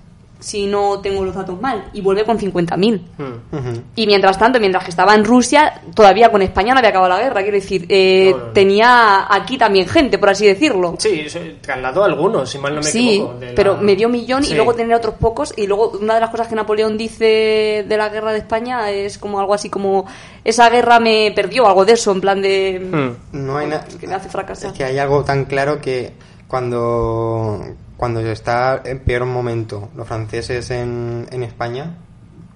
si 0.44 0.66
no 0.68 1.00
tengo 1.00 1.24
los 1.24 1.34
datos 1.34 1.62
mal, 1.62 1.86
y 1.94 2.02
vuelve 2.02 2.26
con 2.26 2.38
50.000. 2.38 3.02
Mm. 3.18 3.56
Ujú. 3.56 3.82
Y 3.96 4.06
mientras 4.08 4.38
tanto, 4.38 4.60
mientras 4.60 4.84
que 4.84 4.90
estaba 4.90 5.16
en 5.16 5.24
Rusia, 5.24 5.82
todavía 5.96 6.30
con 6.30 6.42
España 6.42 6.74
no 6.74 6.80
había 6.80 6.90
acabado 6.90 7.14
la 7.14 7.22
guerra. 7.22 7.42
Quiero 7.44 7.56
decir, 7.56 7.86
eh, 7.88 8.32
No, 8.32 8.38
no, 8.38 8.46
no. 8.48 8.52
tenía 8.52 9.34
aquí 9.34 9.58
también 9.58 9.88
gente, 9.88 10.18
por 10.18 10.30
así 10.32 10.46
decirlo. 10.46 10.96
Sí, 11.00 11.26
trasladó 11.62 12.04
a 12.04 12.08
algunos, 12.08 12.50
si 12.50 12.58
mal 12.60 12.76
no 12.76 12.82
me 12.82 12.88
Sí, 12.88 13.10
equivoco. 13.12 13.34
de 13.40 13.46
la- 13.48 13.56
pero 13.56 13.78
medio 13.78 14.10
millón 14.10 14.44
Sí. 14.44 14.52
y 14.52 14.56
luego 14.56 14.74
tener 14.74 14.96
otros 14.96 15.16
pocos. 15.16 15.54
Y 15.56 15.66
luego 15.66 15.92
una 16.02 16.16
de 16.16 16.20
las 16.20 16.30
cosas 16.30 16.48
que 16.50 16.56
Napoleón 16.56 16.98
dice 16.98 17.86
de 17.88 17.96
la 17.98 18.10
guerra 18.10 18.34
de 18.34 18.40
España 18.40 18.92
es 18.92 19.18
como 19.18 19.40
algo 19.40 19.54
así 19.54 19.70
como 19.70 20.06
esa 20.44 20.70
guerra 20.70 21.00
me 21.00 21.32
perdió, 21.34 21.66
algo 21.68 21.86
de 21.86 21.94
eso, 21.94 22.12
en 22.12 22.20
plan 22.20 22.42
de... 22.42 23.16
Mm. 23.32 23.46
No 23.46 23.58
hay 23.58 23.68
nada. 23.68 23.86
Que 23.98 24.08
le 24.08 24.14
hace 24.16 24.28
fracasar. 24.28 24.72
Es 24.72 24.78
que 24.78 24.84
hay 24.84 24.98
algo 25.00 25.24
tan 25.24 25.46
claro 25.46 25.80
que 25.80 26.12
cuando, 26.50 27.60
cuando 27.98 28.20
está 28.22 28.82
en 28.86 29.00
peor 29.00 29.26
momento 29.26 29.90
los 29.96 30.08
franceses 30.08 30.70
en, 30.72 31.28
en 31.32 31.44
España, 31.44 31.96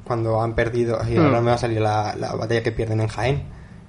cuando 0.03 0.41
han 0.41 0.53
perdido. 0.55 0.99
Hmm. 1.03 1.19
Ahora 1.19 1.41
me 1.41 1.47
va 1.49 1.53
a 1.55 1.57
salir 1.57 1.81
la, 1.81 2.15
la 2.19 2.33
batalla 2.35 2.63
que 2.63 2.71
pierden 2.71 3.01
en 3.01 3.07
Jaén, 3.07 3.43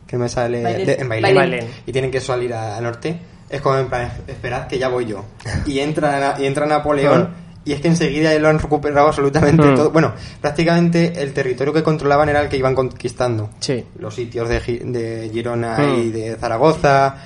que 0.06 0.16
me 0.18 0.28
sale. 0.28 0.62
Bailén. 0.62 0.86
de- 0.86 0.94
en 0.94 1.08
Bailén, 1.08 1.34
Bailén. 1.34 1.66
Y 1.86 1.92
tienen 1.92 2.10
que 2.10 2.20
salir 2.20 2.52
a- 2.54 2.76
al 2.76 2.84
norte. 2.84 3.18
Es 3.48 3.60
como 3.62 3.78
en 3.78 3.88
plan, 3.88 4.12
esperad 4.26 4.66
que 4.66 4.78
ya 4.78 4.88
voy 4.88 5.06
yo. 5.06 5.24
Y 5.64 5.78
entra, 5.78 6.36
y 6.38 6.44
entra 6.46 6.66
Napoleón. 6.66 7.48
Y 7.64 7.72
es 7.72 7.80
que 7.80 7.88
enseguida 7.88 8.32
ya 8.32 8.38
lo 8.38 8.48
han 8.48 8.58
recuperado 8.58 9.08
absolutamente 9.08 9.62
Hmm. 9.62 9.74
todo. 9.74 9.90
Bueno, 9.90 10.12
prácticamente 10.40 11.20
el 11.22 11.32
territorio 11.32 11.72
que 11.72 11.82
controlaban 11.82 12.28
era 12.28 12.40
el 12.40 12.48
que 12.48 12.56
iban 12.56 12.74
conquistando 12.74 13.50
Sí. 13.60 13.84
los 13.98 14.14
sitios 14.14 14.48
de, 14.48 14.60
Gi- 14.60 14.78
de 14.84 15.30
Girona 15.32 15.76
Hmm. 15.78 15.94
y 15.98 16.10
de 16.10 16.36
Zaragoza. 16.36 17.16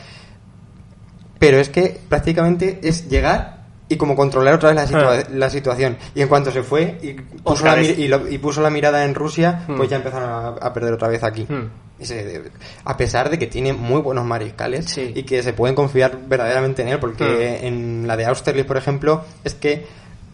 Pero 1.39 1.59
es 1.59 1.69
que 1.69 2.01
prácticamente 2.09 2.81
es 2.83 3.09
llegar 3.09 3.52
y 3.93 3.97
como 3.97 4.15
controlar 4.17 4.55
otra 4.55 4.73
vez 4.73 4.77
la, 4.77 4.87
situa- 5.01 5.29
la 5.31 5.51
situación. 5.51 5.97
Y 6.15 6.23
en 6.23 6.29
cuanto 6.29 6.51
se 6.51 6.63
fue 6.63 6.99
y 7.03 7.13
puso, 7.15 7.65
la, 7.65 7.81
y 7.81 8.09
lo- 8.09 8.29
y 8.29 8.39
puso 8.39 8.63
la 8.63 8.71
mirada 8.71 9.05
en 9.05 9.15
Rusia, 9.15 9.65
Hmm. 9.69 9.77
pues 9.77 9.89
ya 9.91 9.97
empezaron 9.97 10.29
a, 10.31 10.49
a 10.67 10.73
perder 10.73 10.93
otra 10.95 11.09
vez 11.09 11.23
aquí. 11.23 11.47
Hmm. 11.49 11.69
Y 12.01 12.05
se- 12.07 12.43
a 12.85 12.97
pesar 12.97 13.31
de 13.31 13.39
que 13.39 13.47
tiene 13.47 13.73
muy 13.73 14.01
buenos 14.01 14.25
mariscales 14.25 14.87
Sí. 14.87 15.13
y 15.15 15.23
que 15.25 15.43
se 15.43 15.53
pueden 15.53 15.75
confiar 15.77 16.19
verdaderamente 16.27 16.83
en 16.83 16.89
él, 16.89 16.99
porque 16.99 17.59
Hmm. 17.63 17.67
en 17.67 18.07
la 18.07 18.17
de 18.17 18.25
Austerlitz, 18.27 18.67
por 18.67 18.77
ejemplo, 18.77 19.23
es 19.45 19.55
que 19.55 19.87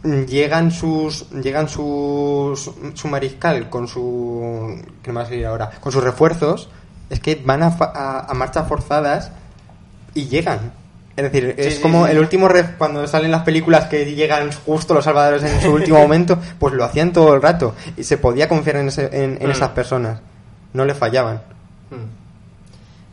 mm, 0.05 0.25
llegan 0.27 0.71
sus 0.71 1.29
llegan 1.31 1.69
sus 1.69 2.71
su 2.95 3.09
mariscal 3.09 3.69
con 3.69 3.89
su 3.89 4.81
¿qué 5.03 5.11
me 5.11 5.17
va 5.17 5.23
a 5.23 5.27
salir 5.27 5.45
ahora? 5.47 5.71
con 5.81 5.91
sus 5.91 6.05
refuerzos 6.05 6.69
es 7.11 7.19
que 7.19 7.35
van 7.45 7.65
a, 7.65 7.71
fa- 7.73 7.93
a, 7.93 8.21
a 8.31 8.35
marchas 8.35 8.69
forzadas 8.69 9.33
y 10.15 10.27
llegan 10.29 10.73
es 11.19 11.25
decir 11.33 11.55
Sí, 11.59 11.67
es 11.69 11.75
sí, 11.77 11.83
como 11.83 12.07
sí. 12.07 12.13
el 12.13 12.19
último 12.19 12.49
ref 12.49 12.71
cuando 12.79 13.07
salen 13.07 13.31
las 13.31 13.43
películas 13.43 13.87
que 13.87 14.05
llegan 14.15 14.51
justo 14.65 14.95
los 14.95 15.05
salvadores 15.05 15.43
en 15.43 15.61
su 15.61 15.73
último 15.73 15.99
momento 16.05 16.39
pues 16.59 16.73
lo 16.75 16.85
hacían 16.85 17.13
todo 17.13 17.35
el 17.35 17.43
rato 17.43 17.75
y 17.97 18.05
se 18.05 18.17
podía 18.19 18.49
confiar 18.49 18.77
en, 18.77 18.89
ese- 18.89 19.11
en, 19.13 19.37
en 19.41 19.49
Mm. 19.49 19.51
esas 19.51 19.71
personas 19.71 20.21
no 20.73 20.85
le 20.85 20.95
fallaban 20.95 21.43
Mm. 21.91 22.17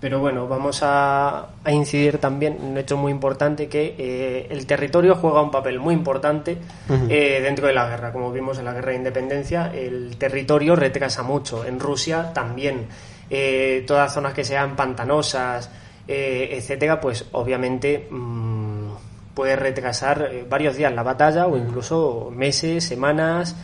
Pero 0.01 0.19
bueno, 0.19 0.47
vamos 0.47 0.81
a, 0.83 1.47
a 1.63 1.71
incidir 1.71 2.17
también 2.19 2.57
en 2.59 2.65
un 2.65 2.77
hecho 2.77 2.95
muy 2.97 3.11
importante 3.11 3.67
que 3.69 3.95
eh, 3.97 4.47
el 4.51 4.65
territorio 4.67 5.15
juega 5.15 5.41
un 5.41 5.49
papel 5.49 5.79
muy 5.79 5.95
importante 5.95 6.57
eh, 7.09 7.39
dentro 7.41 7.65
de 7.67 7.73
la 7.73 7.87
guerra. 7.87 8.11
Como 8.11 8.31
vimos 8.31 8.59
en 8.59 8.65
la 8.65 8.73
guerra 8.73 8.91
de 8.91 8.97
independencia, 8.97 9.71
el 9.73 10.17
territorio 10.17 10.75
retrasa 10.75 11.23
mucho. 11.23 11.65
En 11.65 11.79
Rusia 11.79 12.33
también. 12.33 12.85
Eh, 13.31 13.83
todas 13.87 14.13
zonas 14.13 14.33
que 14.33 14.43
sean 14.43 14.75
pantanosas 14.75 15.71
eh, 16.07 16.49
etcétera, 16.51 16.99
pues 17.01 17.25
obviamente 17.31 18.07
mm, 18.09 18.89
puede 19.33 19.55
retrasar 19.55 20.29
eh, 20.31 20.45
varios 20.49 20.75
días 20.75 20.93
la 20.93 21.03
batalla 21.03 21.47
o 21.47 21.57
incluso 21.57 22.31
meses, 22.35 22.83
semanas 22.83 23.55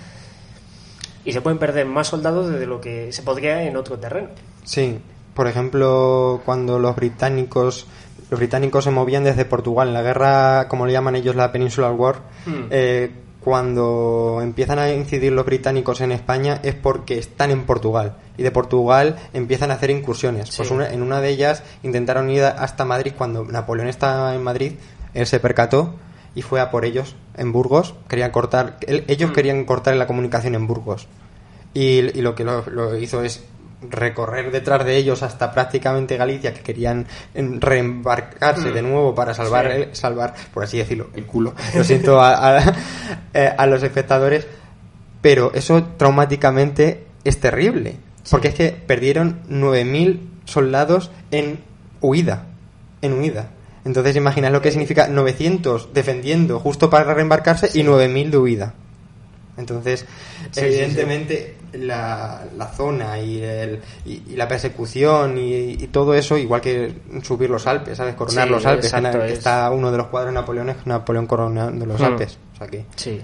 y 1.24 1.34
se 1.34 1.42
pueden 1.42 1.60
perder 1.60 1.86
más 1.86 2.08
soldados 2.08 2.50
de 2.50 2.66
lo 2.66 2.82
que 2.82 3.12
se 3.12 3.24
podría 3.24 3.64
en 3.64 3.78
otro 3.78 3.98
terreno. 4.00 4.30
Sí, 4.64 5.00
por 5.34 5.48
ejemplo, 5.48 6.42
cuando 6.46 6.80
los 6.80 6.96
británicos 6.96 7.88
los 8.32 8.40
británicos 8.40 8.86
se 8.86 8.92
movían 8.92 9.26
desde 9.26 9.44
Portugal 9.44 9.90
en 9.90 9.94
la 9.94 10.02
guerra, 10.02 10.70
como 10.70 10.86
le 10.86 10.94
llaman 10.94 11.18
ellos, 11.18 11.36
la 11.36 11.52
Peninsular 11.52 11.92
War. 11.92 12.16
Hmm. 12.46 12.68
eh, 12.70 13.12
cuando 13.44 14.40
empiezan 14.42 14.80
a 14.80 14.92
incidir 14.94 15.32
los 15.34 15.46
británicos 15.46 16.00
en 16.02 16.12
España 16.12 16.60
es 16.64 16.76
porque 16.76 17.18
están 17.18 17.52
en 17.52 17.66
Portugal 17.66 18.16
y 18.38 18.44
de 18.44 18.52
Portugal 18.52 19.18
empiezan 19.34 19.72
a 19.72 19.74
hacer 19.76 19.90
incursiones. 19.90 20.50
Sí. 20.50 20.58
Pues 20.58 20.72
una- 20.72 20.90
en 20.92 21.02
una 21.02 21.20
de 21.22 21.30
ellas 21.30 21.64
intentaron 21.84 22.30
ir 22.30 22.44
hasta 22.44 22.86
Madrid 22.86 23.14
cuando 23.18 23.44
Napoleón 23.44 23.88
estaba 23.88 24.36
en 24.36 24.44
Madrid, 24.44 24.74
él 25.14 25.26
se 25.28 25.40
percató 25.40 25.96
y 26.36 26.44
fue 26.44 26.62
a 26.62 26.72
por 26.72 26.86
ellos 26.86 27.16
en 27.36 27.52
Burgos. 27.52 27.96
Querían 28.08 28.32
cortar, 28.32 28.78
él- 28.88 29.04
ellos 29.08 29.32
Mm. 29.32 29.34
querían 29.34 29.66
cortar 29.66 29.96
la 29.96 30.08
comunicación 30.08 30.56
en 30.56 30.68
Burgos 30.68 31.08
y, 31.74 32.00
y 32.18 32.22
lo 32.22 32.36
que 32.36 32.44
lo, 32.44 32.64
lo 32.70 32.96
hizo 32.98 33.24
es 33.24 33.44
recorrer 33.90 34.52
detrás 34.52 34.86
de 34.86 34.96
ellos 34.98 35.24
hasta 35.24 35.52
prácticamente 35.52 36.16
Galicia 36.18 36.54
que 36.54 36.62
querían 36.62 37.08
en- 37.34 37.60
reembarcarse 37.60 38.70
Mm. 38.70 38.74
de 38.74 38.82
nuevo 38.84 39.16
para 39.16 39.34
salvar 39.34 39.66
Sí. 39.72 39.78
el- 39.82 39.96
salvar 39.96 40.34
por 40.54 40.64
así 40.64 40.78
decirlo 40.78 41.10
el 41.16 41.26
culo. 41.26 41.54
Lo 41.76 41.84
siento 41.84 42.22
a, 42.22 42.58
a- 42.60 42.76
eh, 43.34 43.52
a 43.58 43.66
los 43.66 43.82
espectadores 43.84 44.46
pero 45.22 45.52
eso 45.54 45.84
traumáticamente 45.98 47.06
es 47.24 47.40
terrible 47.40 47.96
porque 48.30 48.50
es 48.50 48.56
que 48.56 48.70
perdieron 48.70 49.42
9000 49.48 50.30
soldados 50.46 51.12
en 51.32 51.60
huida 52.02 52.48
en 53.02 53.14
huida. 53.20 53.50
Entonces 53.84 54.16
imaginas 54.16 54.52
lo 54.52 54.62
que 54.62 54.70
significa 54.70 55.08
900 55.08 55.92
defendiendo 55.92 56.60
justo 56.60 56.92
para 56.92 57.16
reembarcarse 57.16 57.72
y 57.74 57.82
9000 57.82 58.30
de 58.30 58.38
huida. 58.38 58.74
Entonces, 59.58 60.06
Sí, 60.52 60.60
evidentemente, 60.62 61.56
La, 61.74 62.44
la 62.58 62.68
zona 62.68 63.18
y, 63.20 63.42
el, 63.42 63.80
y, 64.06 64.24
y 64.28 64.36
la 64.36 64.48
persecución 64.48 65.38
y, 65.38 65.72
y 65.72 65.88
todo 65.88 66.14
eso, 66.14 66.38
igual 66.38 66.60
que 66.62 66.94
subir 67.24 67.50
los 67.50 67.66
Alpes, 67.68 67.98
¿sabes? 67.98 68.16
Coronar 68.16 68.46
Sí, 68.48 68.54
los 68.54 68.66
Alpes. 68.66 68.86
exacto, 68.86 69.20
que 69.20 69.26
es- 69.28 69.38
Está 69.40 69.70
uno 69.72 69.92
de 69.92 69.98
los 69.98 70.08
cuadros 70.08 70.34
de 70.34 70.40
Napoleón, 70.40 70.70
es 70.70 70.86
Napoleón 70.86 71.28
coronando 71.28 71.86
los 71.86 72.00
Hmm. 72.00 72.04
Alpes. 72.06 72.38
O 72.54 72.58
sea 72.58 72.68
que, 72.68 72.86
Sí. 72.96 73.22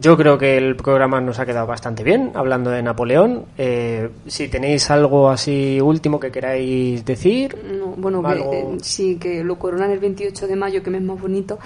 Yo 0.00 0.16
creo 0.16 0.36
que 0.36 0.56
el 0.56 0.74
programa 0.74 1.20
nos 1.20 1.38
ha 1.38 1.46
quedado 1.46 1.66
bastante 1.66 2.02
bien, 2.02 2.32
hablando 2.34 2.70
de 2.70 2.82
Napoleón. 2.82 3.44
Eh, 3.56 4.10
si 4.26 4.48
tenéis 4.48 4.90
algo 4.90 5.30
así 5.30 5.80
último 5.80 6.18
que 6.18 6.32
queráis 6.32 7.04
decir, 7.04 7.56
No, 7.78 7.94
bueno, 7.96 8.20
que, 8.22 8.58
eh, 8.58 8.66
sí, 8.82 9.16
que 9.16 9.44
lo 9.44 9.58
coronan 9.58 9.92
el 9.92 10.00
28 10.00 10.48
de 10.48 10.56
mayo, 10.56 10.82
que 10.82 10.90
me 10.90 10.98
es 10.98 11.04
más 11.04 11.20
bonito. 11.20 11.58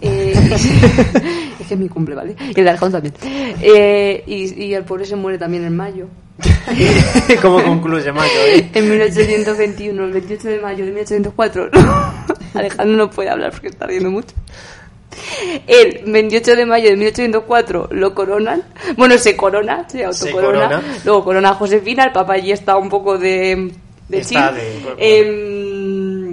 Eh, 0.00 0.32
es 1.60 1.66
que 1.66 1.74
es 1.74 1.80
mi 1.80 1.88
cumple, 1.88 2.14
¿vale? 2.14 2.36
Y 2.38 2.58
el 2.60 2.64
de 2.64 2.70
Alejandro 2.70 3.02
también. 3.02 3.14
Eh, 3.60 4.22
y, 4.24 4.66
y 4.66 4.74
el 4.74 4.84
pobre 4.84 5.04
se 5.04 5.16
muere 5.16 5.36
también 5.36 5.64
en 5.64 5.76
mayo. 5.76 6.06
¿cómo 7.42 7.62
concluye 7.62 8.12
Mayo? 8.12 8.32
En 8.74 8.90
1821, 8.90 10.04
el 10.04 10.12
28 10.12 10.48
de 10.48 10.60
mayo 10.60 10.84
de 10.84 10.92
1804. 10.92 11.70
Alejandro 12.54 12.96
no 12.96 13.10
puede 13.10 13.30
hablar 13.30 13.52
porque 13.52 13.68
está 13.68 13.86
riendo 13.86 14.10
mucho. 14.10 14.34
El 15.66 16.00
28 16.06 16.56
de 16.56 16.66
mayo 16.66 16.90
de 16.90 16.96
1804 16.96 17.88
lo 17.92 18.14
coronan. 18.14 18.62
Bueno, 18.96 19.16
se 19.18 19.36
corona, 19.36 19.88
se 19.88 20.04
autocorona. 20.04 20.68
corona. 20.68 20.82
Luego 21.04 21.24
corona 21.24 21.50
a 21.50 21.54
Josefina, 21.54 22.04
el 22.04 22.12
papá 22.12 22.34
allí 22.34 22.52
está 22.52 22.76
un 22.76 22.88
poco 22.88 23.18
de. 23.18 23.72
de 24.08 24.18
Está 24.18 24.52
chill. 24.52 24.60
de- 24.98 25.20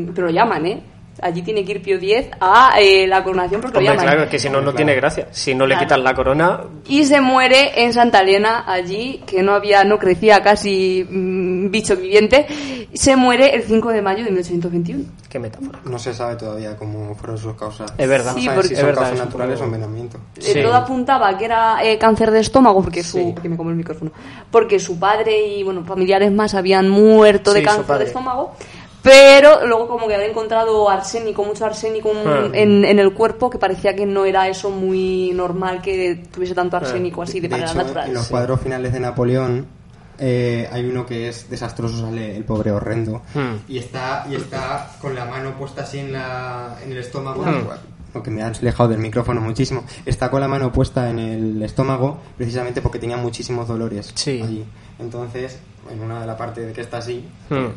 Em, 0.05 0.13
pero 0.13 0.27
lo 0.27 0.33
llaman, 0.33 0.65
¿eh? 0.65 0.81
Allí 1.21 1.41
tiene 1.41 1.63
que 1.63 1.73
ir 1.73 1.81
Pío 1.81 1.97
X 1.97 2.27
a 2.39 2.73
eh, 2.79 3.05
la 3.07 3.23
coronación 3.23 3.61
porque 3.61 3.75
lo 3.75 3.79
Hombre, 3.81 3.93
llaman. 3.95 4.05
claro, 4.05 4.23
es 4.23 4.29
que 4.29 4.39
si 4.39 4.49
no, 4.49 4.55
no 4.57 4.61
Claro. 4.63 4.75
tiene 4.77 4.95
gracia. 4.95 5.27
Si 5.31 5.53
no 5.55 5.65
le 5.67 5.75
Claro. 5.75 5.85
quitan 5.87 6.03
la 6.03 6.13
corona, 6.15 6.61
Y 6.87 7.05
se 7.05 7.21
muere 7.21 7.83
en 7.83 7.93
Santa 7.93 8.21
Elena, 8.21 8.63
allí, 8.67 9.21
que 9.25 9.41
no 9.43 9.53
había, 9.53 9.83
no 9.83 9.99
crecía 9.99 10.41
casi 10.41 11.05
mm, 11.09 11.69
bicho 11.71 11.95
viviente. 11.95 12.47
Se 12.93 13.15
muere 13.15 13.55
el 13.55 13.63
5 13.63 13.89
de 13.91 14.01
mayo 14.01 14.23
de 14.25 14.31
1821. 14.31 15.05
qué 15.29 15.39
metáfora. 15.39 15.79
no 15.85 15.97
se 15.97 16.13
sabe 16.13 16.35
todavía 16.35 16.75
cómo 16.75 17.15
fueron 17.15 17.37
sus 17.37 17.53
causas. 17.55 17.93
Es 17.97 18.07
verdad. 18.09 18.33
Sí, 18.35 18.49
porque- 18.53 18.67
si 18.67 18.73
es 18.73 18.79
son 18.79 18.87
verdad, 18.89 19.01
causas 19.03 19.25
naturales 19.25 19.61
o 19.61 19.63
envenenamiento. 19.63 20.17
Eh, 20.35 20.41
Sí. 20.41 20.61
Todo 20.61 20.75
apuntaba 20.75 21.37
que 21.37 21.45
era 21.45 21.77
eh, 21.85 21.97
cáncer 21.97 22.31
de 22.31 22.39
estómago, 22.41 22.81
porque 22.83 23.01
su, 23.03 23.17
Sí. 23.17 23.35
que 23.41 23.47
me 23.47 23.55
como 23.55 23.69
el 23.69 23.77
micrófono, 23.77 24.11
porque 24.51 24.77
su 24.79 24.99
padre 24.99 25.39
y 25.47 25.63
bueno 25.63 25.85
familiares 25.85 26.31
más 26.33 26.53
habían 26.53 26.89
muerto 26.89 27.53
de 27.53 27.63
cáncer 27.63 27.97
de 27.99 28.05
estómago, 28.05 28.55
pero 29.03 29.65
luego 29.65 29.87
como 29.87 30.07
que 30.07 30.15
había 30.15 30.27
encontrado 30.27 30.89
arsénico, 30.89 31.43
mucho 31.43 31.65
arsénico 31.65 32.11
en- 32.11 32.27
Ah. 32.27 32.49
en, 32.53 32.85
en 32.85 32.99
el 32.99 33.13
cuerpo, 33.13 33.49
que 33.49 33.57
parecía 33.57 33.95
que 33.95 34.05
no 34.05 34.25
era 34.25 34.47
eso 34.47 34.69
muy 34.69 35.31
normal 35.33 35.81
que 35.81 36.23
tuviese 36.31 36.53
tanto 36.53 36.77
arsénico 36.77 37.21
así 37.23 37.39
de, 37.39 37.47
De 37.47 37.51
manera 37.55 37.71
hecho, 37.71 37.77
natural. 37.81 38.07
en 38.07 38.13
los 38.13 38.27
cuadros 38.27 38.61
finales 38.61 38.93
de 38.93 38.99
Napoleón 38.99 39.65
eh, 40.23 40.69
hay 40.71 40.85
uno 40.85 41.03
que 41.05 41.29
es 41.29 41.49
desastroso, 41.49 41.99
sale 41.99 42.35
el 42.37 42.43
pobre 42.43 42.69
horrendo. 42.71 43.23
Hmm. 43.33 43.55
Y 43.67 43.79
está 43.79 44.25
y 44.29 44.35
está 44.35 44.91
con 45.01 45.15
la 45.15 45.25
mano 45.25 45.55
puesta 45.57 45.81
así 45.81 45.97
en, 45.97 46.13
la, 46.13 46.77
en 46.83 46.91
el 46.91 46.97
estómago. 46.99 47.41
Hmm. 47.43 47.67
Lo 48.13 48.21
que 48.21 48.29
me 48.29 48.43
ha 48.43 48.47
alejado 48.47 48.89
del 48.89 48.99
micrófono 48.99 49.41
muchísimo. 49.41 49.83
Está 50.05 50.29
con 50.29 50.41
la 50.41 50.47
mano 50.47 50.71
puesta 50.71 51.09
en 51.09 51.17
el 51.17 51.63
estómago 51.63 52.19
precisamente 52.37 52.81
porque 52.83 52.99
tenía 52.99 53.17
muchísimos 53.17 53.67
dolores 53.67 54.11
Sí. 54.13 54.41
allí. 54.43 54.63
Entonces, 54.99 55.57
en 55.91 56.01
una 56.01 56.21
de 56.21 56.27
la 56.27 56.37
parte 56.37 56.61
de 56.61 56.73
que 56.73 56.81
está 56.81 56.97
así, 56.97 57.25
Hmm, 57.49 57.69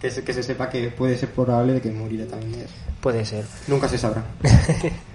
que 0.00 0.10
se, 0.10 0.24
que 0.24 0.32
se 0.32 0.42
sepa 0.42 0.68
que 0.68 0.88
puede 0.88 1.16
ser 1.16 1.30
probable 1.30 1.74
de 1.74 1.80
que 1.80 1.90
morirá 1.90 2.26
también 2.26 2.66
puede 3.00 3.24
ser. 3.24 3.44
Nunca 3.66 3.88
se 3.88 3.98
sabrá. 3.98 4.24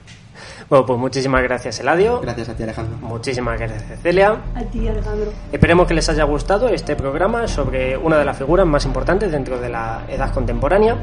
Bueno, 0.69 0.85
pues 0.85 0.97
muchísimas 0.97 1.43
gracias, 1.43 1.79
Eladio. 1.79 2.19
Gracias 2.21 2.49
a 2.49 2.55
ti, 2.55 2.63
Alejandro. 2.63 2.97
Muchísimas 3.01 3.59
gracias, 3.59 3.83
Celia. 4.01 4.41
A 4.55 4.63
ti, 4.63 4.87
Alejandro. 4.87 5.31
Esperemos 5.51 5.87
que 5.87 5.93
les 5.93 6.07
haya 6.09 6.23
gustado 6.23 6.69
este 6.69 6.95
programa 6.95 7.47
sobre 7.47 7.97
una 7.97 8.17
de 8.17 8.25
las 8.25 8.37
figuras 8.37 8.65
más 8.65 8.85
importantes 8.85 9.31
dentro 9.31 9.59
de 9.59 9.69
la 9.69 10.05
edad 10.09 10.33
contemporánea. 10.33 10.97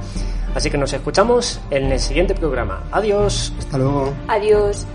Así 0.55 0.71
que 0.71 0.79
nos 0.79 0.93
escuchamos 0.93 1.61
en 1.71 1.93
el 1.93 2.01
siguiente 2.01 2.35
programa. 2.35 2.85
Adiós. 2.91 3.53
Hasta 3.59 3.79
luego. 3.79 4.13
Adiós. 4.29 4.87